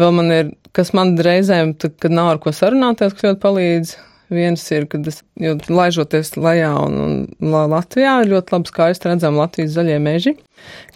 vēl 0.00 0.16
man 0.16 0.32
ir, 0.32 0.50
kas 0.76 0.94
man 0.96 1.14
reizēm, 1.20 1.76
tad, 1.76 1.98
kad 2.02 2.14
nav 2.14 2.34
ar 2.34 2.42
ko 2.42 2.54
sarunāties, 2.56 3.16
kas 3.16 3.30
ļoti 3.30 3.42
palīdz. 3.44 3.94
Viens 4.34 4.62
ir, 4.72 4.86
kad 4.88 5.04
es, 5.06 5.18
laižoties 5.68 6.32
lejā 6.40 6.70
un, 6.80 6.94
un 7.28 7.50
Latvijā, 7.70 8.14
ir 8.24 8.30
ļoti 8.32 8.54
labi 8.54 8.70
skaisti 8.72 9.10
redzam 9.10 9.36
Latvijas 9.36 9.74
zaļie 9.76 9.98
meži, 10.02 10.32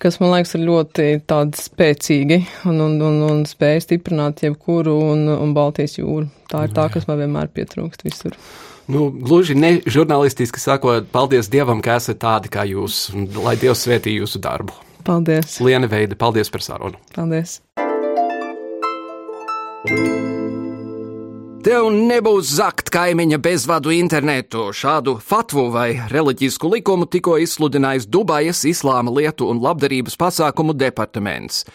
kas, 0.01 0.17
man 0.23 0.33
liekas, 0.33 0.55
ir 0.57 0.65
ļoti 0.65 1.11
tādi 1.29 1.61
spēcīgi 1.61 2.39
un, 2.73 2.81
un, 2.87 2.97
un, 3.05 3.21
un 3.29 3.45
spēj 3.47 3.85
stiprināt 3.85 4.41
jebkuru 4.47 4.97
un, 5.13 5.29
un 5.37 5.53
Baltijas 5.55 5.99
jūru. 6.01 6.25
Tā 6.49 6.65
ir 6.65 6.75
tā, 6.75 6.89
kas 6.95 7.05
man 7.07 7.21
vienmēr 7.21 7.53
pietrūkst 7.53 8.09
visur. 8.09 8.41
Nu, 8.89 9.11
gluži 9.13 9.53
ne 9.53 9.75
žurnālistiski 9.85 10.61
sakot, 10.63 11.11
paldies 11.13 11.51
Dievam, 11.53 11.83
ka 11.85 11.99
esat 12.01 12.23
tādi 12.23 12.49
kā 12.49 12.65
jūs, 12.65 13.11
un 13.13 13.27
lai 13.45 13.53
Dievs 13.61 13.83
svētī 13.85 14.15
jūsu 14.17 14.41
darbu. 14.41 14.73
Paldies! 15.05 15.59
Liena 15.61 15.91
veida, 15.93 16.17
paldies 16.17 16.49
par 16.49 16.65
sarunu! 16.65 16.97
Paldies! 17.13 17.59
Tev 21.69 21.91
nebūs 21.93 22.55
zakt 22.57 22.89
kaimiņa 22.95 23.37
bezvadu 23.45 23.93
internetu. 23.93 24.71
Šādu 24.73 25.19
fatvu 25.21 25.67
vai 25.75 25.91
reliģisku 26.09 26.71
likumu 26.73 27.05
tikko 27.13 27.37
izsludinājis 27.45 28.09
Dubajas 28.09 28.65
Islāma 28.71 29.13
lietu 29.13 29.51
un 29.53 29.61
labdarības 29.61 30.17
pasākumu 30.17 30.73
departaments. 30.73 31.67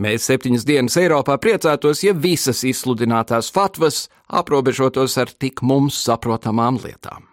Mēs 0.00 0.24
septiņas 0.30 0.64
dienas 0.64 0.96
Eiropā 0.96 1.36
priecātos, 1.42 2.00
ja 2.06 2.14
visas 2.16 2.62
izsludinātās 2.64 3.50
fatvas 3.52 4.06
aprobežotos 4.40 5.18
ar 5.20 5.32
tik 5.36 5.60
mums 5.60 5.98
saprotamām 6.06 6.80
lietām. 6.80 7.29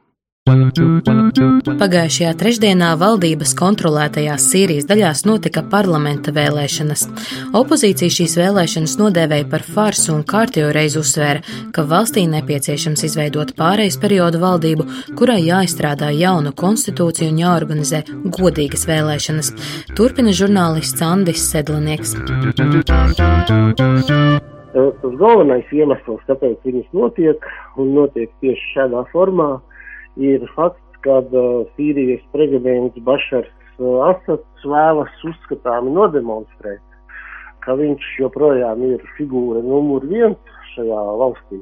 Pagājušajā 0.47 2.29
trešdienā 2.39 2.93
valdības 2.95 3.51
kontrolētajās 3.59 4.45
Sīrijas 4.47 4.85
daļās 4.87 5.25
notika 5.27 5.59
parlamenta 5.67 6.31
vēlēšanas. 6.31 7.03
Opozīcija 7.59 8.13
šīs 8.15 8.37
vēlēšanas 8.39 8.93
nodēvēja 9.01 9.49
par 9.51 9.65
farsu 9.67 10.15
un 10.15 10.23
kārtējo 10.23 10.71
reizi 10.71 11.01
uzsvēra, 11.01 11.43
ka 11.75 11.83
valstī 11.91 12.23
nepieciešams 12.31 13.03
izveidot 13.09 13.51
pārejas 13.59 13.99
periodu 13.99 14.39
valdību, 14.45 14.87
kurai 15.19 15.41
jāizstrādā 15.49 16.15
jauna 16.15 16.55
konstitūcija 16.55 17.27
un 17.33 17.43
jāorganizē 17.43 18.05
godīgas 18.39 18.87
vēlēšanas. 18.87 19.51
Turpina 19.99 20.31
žurnālists 20.31 21.03
Andis 21.03 21.43
Sedlanieks. 21.51 22.15
Tas 24.77 25.13
galvenais 25.19 25.67
iemesls, 25.75 26.23
kāpēc 26.31 26.57
viņas 26.63 26.93
notiek 26.95 27.55
un 27.75 27.97
notiek 27.99 28.31
tieši 28.39 28.77
šādā 28.77 29.03
formā, 29.11 29.57
ir 29.57 29.76
fakts, 30.55 30.99
ka 31.05 31.21
uh, 31.21 31.65
Sīrijas 31.75 32.23
prezidents 32.33 32.97
Bašars 33.05 33.53
uh, 33.79 34.09
Asads 34.09 34.65
vēlas 34.65 35.13
uzskatāmi 35.23 35.93
nodemonstrēt, 35.93 36.81
ka 37.65 37.75
viņš 37.77 38.03
joprojām 38.19 38.83
ir 38.87 39.03
figūra 39.17 39.61
numur 39.61 40.05
viens 40.07 40.37
šajā 40.73 41.03
valstī 41.21 41.61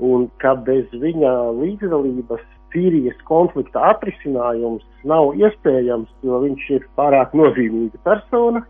un 0.00 0.28
ka 0.40 0.54
bez 0.66 0.86
viņa 0.92 1.32
līdzdalības 1.58 2.46
Sīrijas 2.70 3.18
konflikta 3.26 3.82
atrisinājums 3.90 4.84
nav 5.04 5.34
iespējams, 5.34 6.08
jo 6.22 6.38
viņš 6.44 6.68
ir 6.76 6.86
pārāk 6.96 7.34
nozīmīga 7.34 7.98
persona 8.06 8.62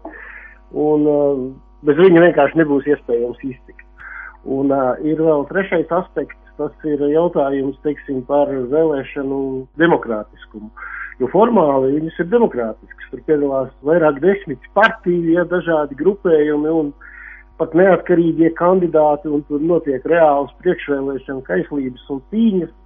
un 0.73 1.07
uh, 1.11 1.43
bez 1.87 2.01
viņa 2.01 2.25
vienkārši 2.27 2.63
nebūs 2.63 2.89
iespējams 2.89 3.45
iztikt. 3.45 3.87
Un 4.49 4.73
uh, 4.73 4.95
ir 5.05 5.21
vēl 5.21 5.45
trešais 5.51 5.93
aspekts, 5.93 6.50
tas 6.61 6.89
ir 6.89 7.01
jautājums, 7.09 7.79
teiksim, 7.85 8.21
par 8.29 8.51
vēlēšanu 8.53 9.41
demokrātiskumu. 9.81 10.69
Jo 11.21 11.29
formāli 11.33 11.95
viņas 11.97 12.19
ir 12.23 12.29
demokrātiskas. 12.33 13.09
Tur 13.13 13.23
piedalās 13.29 13.71
vairāk 13.85 14.21
desmit 14.25 14.67
partiju, 14.77 15.35
ja 15.37 15.47
dažādi 15.49 15.97
grupējumi 16.01 16.75
un 16.83 16.93
pat 17.61 17.75
neatkarīgie 17.77 18.53
kandidāti, 18.57 19.29
un 19.29 19.43
tur 19.49 19.61
notiek 19.61 20.05
reāls 20.09 20.53
priekšvēlēšana 20.63 21.45
kaislības 21.49 22.07
un 22.13 22.23
cīņas. 22.33 22.77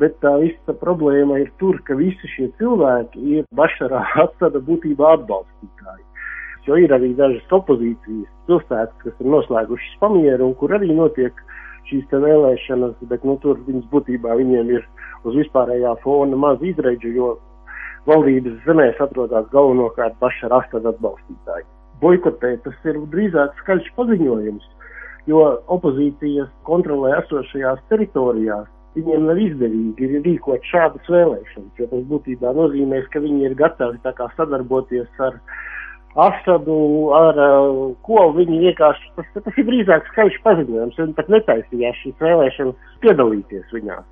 Bet 0.00 0.14
tā 0.24 0.32
visa 0.40 0.74
problēma 0.80 1.38
ir 1.42 1.50
tur, 1.60 1.76
ka 1.84 1.94
visi 1.98 2.30
šie 2.34 2.48
cilvēki 2.60 3.20
ir 3.36 3.48
Bašarā 3.58 4.00
atstada 4.24 4.62
būtībā 4.64 5.16
atbalstītāji. 5.18 6.06
Jo 6.68 6.78
ir 6.80 6.92
arī 6.94 7.10
dažas 7.18 7.52
opozīcijas 7.56 8.30
pilsētas, 8.46 8.96
kas 9.02 9.22
ir 9.22 9.28
noslēgušas 9.34 9.98
pamieru 10.00 10.50
un 10.50 10.54
kur 10.60 10.72
arī 10.76 10.92
notiek 10.94 11.34
uh, 11.34 11.60
šīs 11.88 12.10
vēlēšanas, 12.12 12.96
bet 13.10 13.24
nu, 13.24 13.36
tur 13.42 13.60
viņas 13.66 13.86
būtībā 13.92 14.36
viņiem 14.40 14.72
ir 14.76 14.84
uz 15.24 15.36
vispārējā 15.36 15.94
fona 16.04 16.36
maz 16.36 16.62
izreidžu, 16.62 17.12
jo 17.16 17.30
valdības 18.08 18.60
zemēs 18.66 19.00
atrodas 19.02 19.48
galvenokārt 19.54 20.16
paša 20.20 20.50
rastada 20.52 20.94
atbalstītāji. 20.94 21.68
boikotēt, 22.00 22.62
tas 22.64 22.86
ir 22.88 22.96
drīzāk 23.12 23.58
skaļš 23.60 23.90
paziņojums, 23.96 24.68
jo 25.28 25.40
opozīcijas 25.68 26.48
kontrolē 26.68 27.18
esošajās 27.18 27.82
teritorijās. 27.92 28.68
Viņiem 28.96 29.26
nav 29.28 29.38
izdevīgi 29.38 30.22
rīkot 30.24 30.64
šādas 30.66 31.10
vēlēšanas, 31.12 31.74
jo 31.78 31.86
tas 31.92 32.06
būtībā 32.10 32.54
nozīmēs, 32.56 33.04
ka 33.12 33.20
viņi 33.22 33.44
ir 33.46 33.54
gatavi 33.60 34.00
sadarboties 34.36 35.20
ar 35.22 35.36
Asadu, 36.18 36.76
ar 37.14 37.36
uh, 37.38 37.82
ko 38.02 38.30
viņi 38.34 38.64
vienkārši, 38.64 39.12
tas, 39.18 39.28
tas 39.44 39.58
ir 39.62 39.68
drīzāk 39.68 40.08
skaļš 40.10 40.40
paziņojums, 40.46 40.96
viņi 40.98 41.14
pat 41.18 41.28
netaisījās 41.30 42.00
šīs 42.02 42.24
vēlēšanas 42.24 42.96
piedalīties 43.04 43.76
viņās 43.76 44.08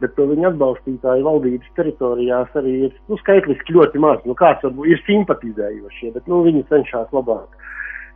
bet 0.00 0.14
to 0.16 0.26
viņa 0.30 0.50
atbalstītāju 0.50 1.24
valdības 1.26 1.72
teritorijās 1.76 2.54
arī 2.56 2.74
ir 2.86 2.94
nu, 3.10 3.18
skaitliski 3.20 3.74
ļoti 3.76 4.00
maz. 4.02 4.22
Nu, 4.28 4.36
kāds 4.38 4.64
varbūt 4.64 4.94
ir 4.94 5.02
simpatizējošie, 5.06 6.12
bet 6.14 6.30
nu, 6.30 6.40
viņi 6.46 6.64
cenšas 6.70 7.12
labāk 7.16 7.58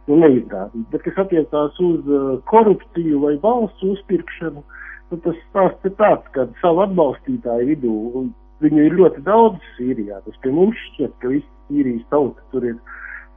nu, 0.08 0.18
neizrādīt. 0.22 0.86
Bet, 0.92 1.04
kas 1.06 1.20
attiecās 1.24 1.82
uz 1.84 2.08
uh, 2.08 2.30
korupciju 2.50 3.20
vai 3.24 3.34
balsu 3.42 3.92
uzpirkšanu, 3.94 4.64
nu, 5.12 5.20
tas 5.26 5.40
stāsts 5.50 5.90
ir 5.90 5.94
tāds, 6.00 6.26
ka 6.36 6.48
savu 6.62 6.84
atbalstītāju 6.86 7.70
vidū 7.72 8.26
viņu 8.64 8.88
ir 8.88 8.98
ļoti 9.00 9.24
daudz 9.26 9.72
Sīrijā. 9.76 10.22
Tas 10.24 10.40
pie 10.42 10.52
mums 10.56 10.80
šķiet, 10.90 11.16
ka 11.20 11.32
visi 11.32 11.48
Sīrijas 11.68 12.04
tauta 12.12 12.52
tur 12.52 12.68
ir 12.72 12.80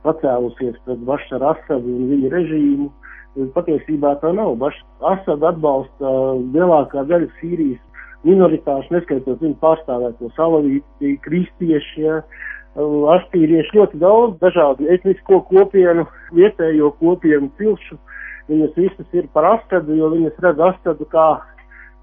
pacēlusies 0.05 0.77
pret 0.85 1.03
Bašaru 1.07 1.51
Asadu 1.53 1.93
un 1.97 2.07
viņa 2.11 2.31
režīmu. 2.33 2.89
Patiesībā 3.53 4.15
tā 4.21 4.31
nav. 4.33 4.55
Bašaru 4.61 5.11
Asadu 5.13 5.49
atbalsta 5.51 6.13
lielākā 6.55 7.05
daļa 7.09 7.29
Sīrijas 7.39 7.81
minoritāšu, 8.27 8.93
neskaitot 8.95 9.41
viņu 9.43 9.57
pārstāvēto 9.61 10.31
salavīti, 10.35 11.13
kristieši, 11.25 12.05
ja, 12.05 12.21
aštīrieši, 13.15 13.77
ļoti 13.77 14.01
daudz 14.01 14.39
dažādu 14.41 14.89
etnisko 14.93 15.41
kopienu, 15.51 16.07
vietējo 16.37 16.91
kopienu 17.01 17.51
cilšu. 17.59 17.99
Viņas 18.47 18.75
visas 18.79 19.15
ir 19.17 19.27
par 19.35 19.45
astadu, 19.57 19.95
jo 19.97 20.09
viņas 20.13 20.41
redz 20.43 20.61
astadu 20.69 21.07
kā 21.11 21.27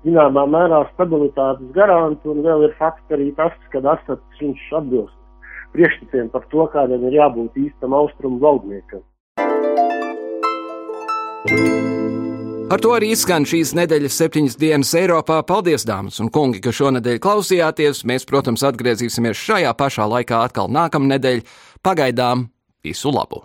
zināmā 0.05 0.45
mērā 0.51 0.83
stabilitātes 0.93 1.71
garantu, 1.77 2.35
un 2.35 2.43
vēl 2.45 2.69
ir 2.69 2.75
fakts 2.79 3.17
arī 3.17 3.31
tas, 3.39 3.55
ka 3.73 3.81
astads 3.95 4.43
viņš 4.43 4.73
atbilst 4.81 5.24
priekšstatiem 5.75 6.31
par 6.33 6.47
to, 6.53 6.69
kādam 6.73 7.05
ir 7.09 7.19
jābūt 7.19 7.59
īstam 7.67 7.97
austrumu 7.99 8.41
valdniekam. 8.43 9.03
Ar 12.73 12.81
to 12.81 12.95
arī 12.97 13.11
izskan 13.13 13.45
šīs 13.47 13.75
nedēļas 13.77 14.17
septiņas 14.19 14.57
dienas 14.59 14.95
Eiropā. 14.99 15.43
Paldies, 15.47 15.85
dāmas 15.87 16.17
un 16.25 16.33
kungi, 16.33 16.63
ka 16.65 16.73
šonadēļ 16.75 17.21
klausījāties. 17.23 18.03
Mēs, 18.09 18.27
protams, 18.27 18.65
atgriezīsimies 18.67 19.39
šajā 19.39 19.77
pašā 19.79 20.09
laikā 20.17 20.43
atkal 20.49 20.73
nākamnedēļ. 20.73 21.45
Pagaidām 21.85 22.49
visu 22.83 23.13
labu! 23.15 23.45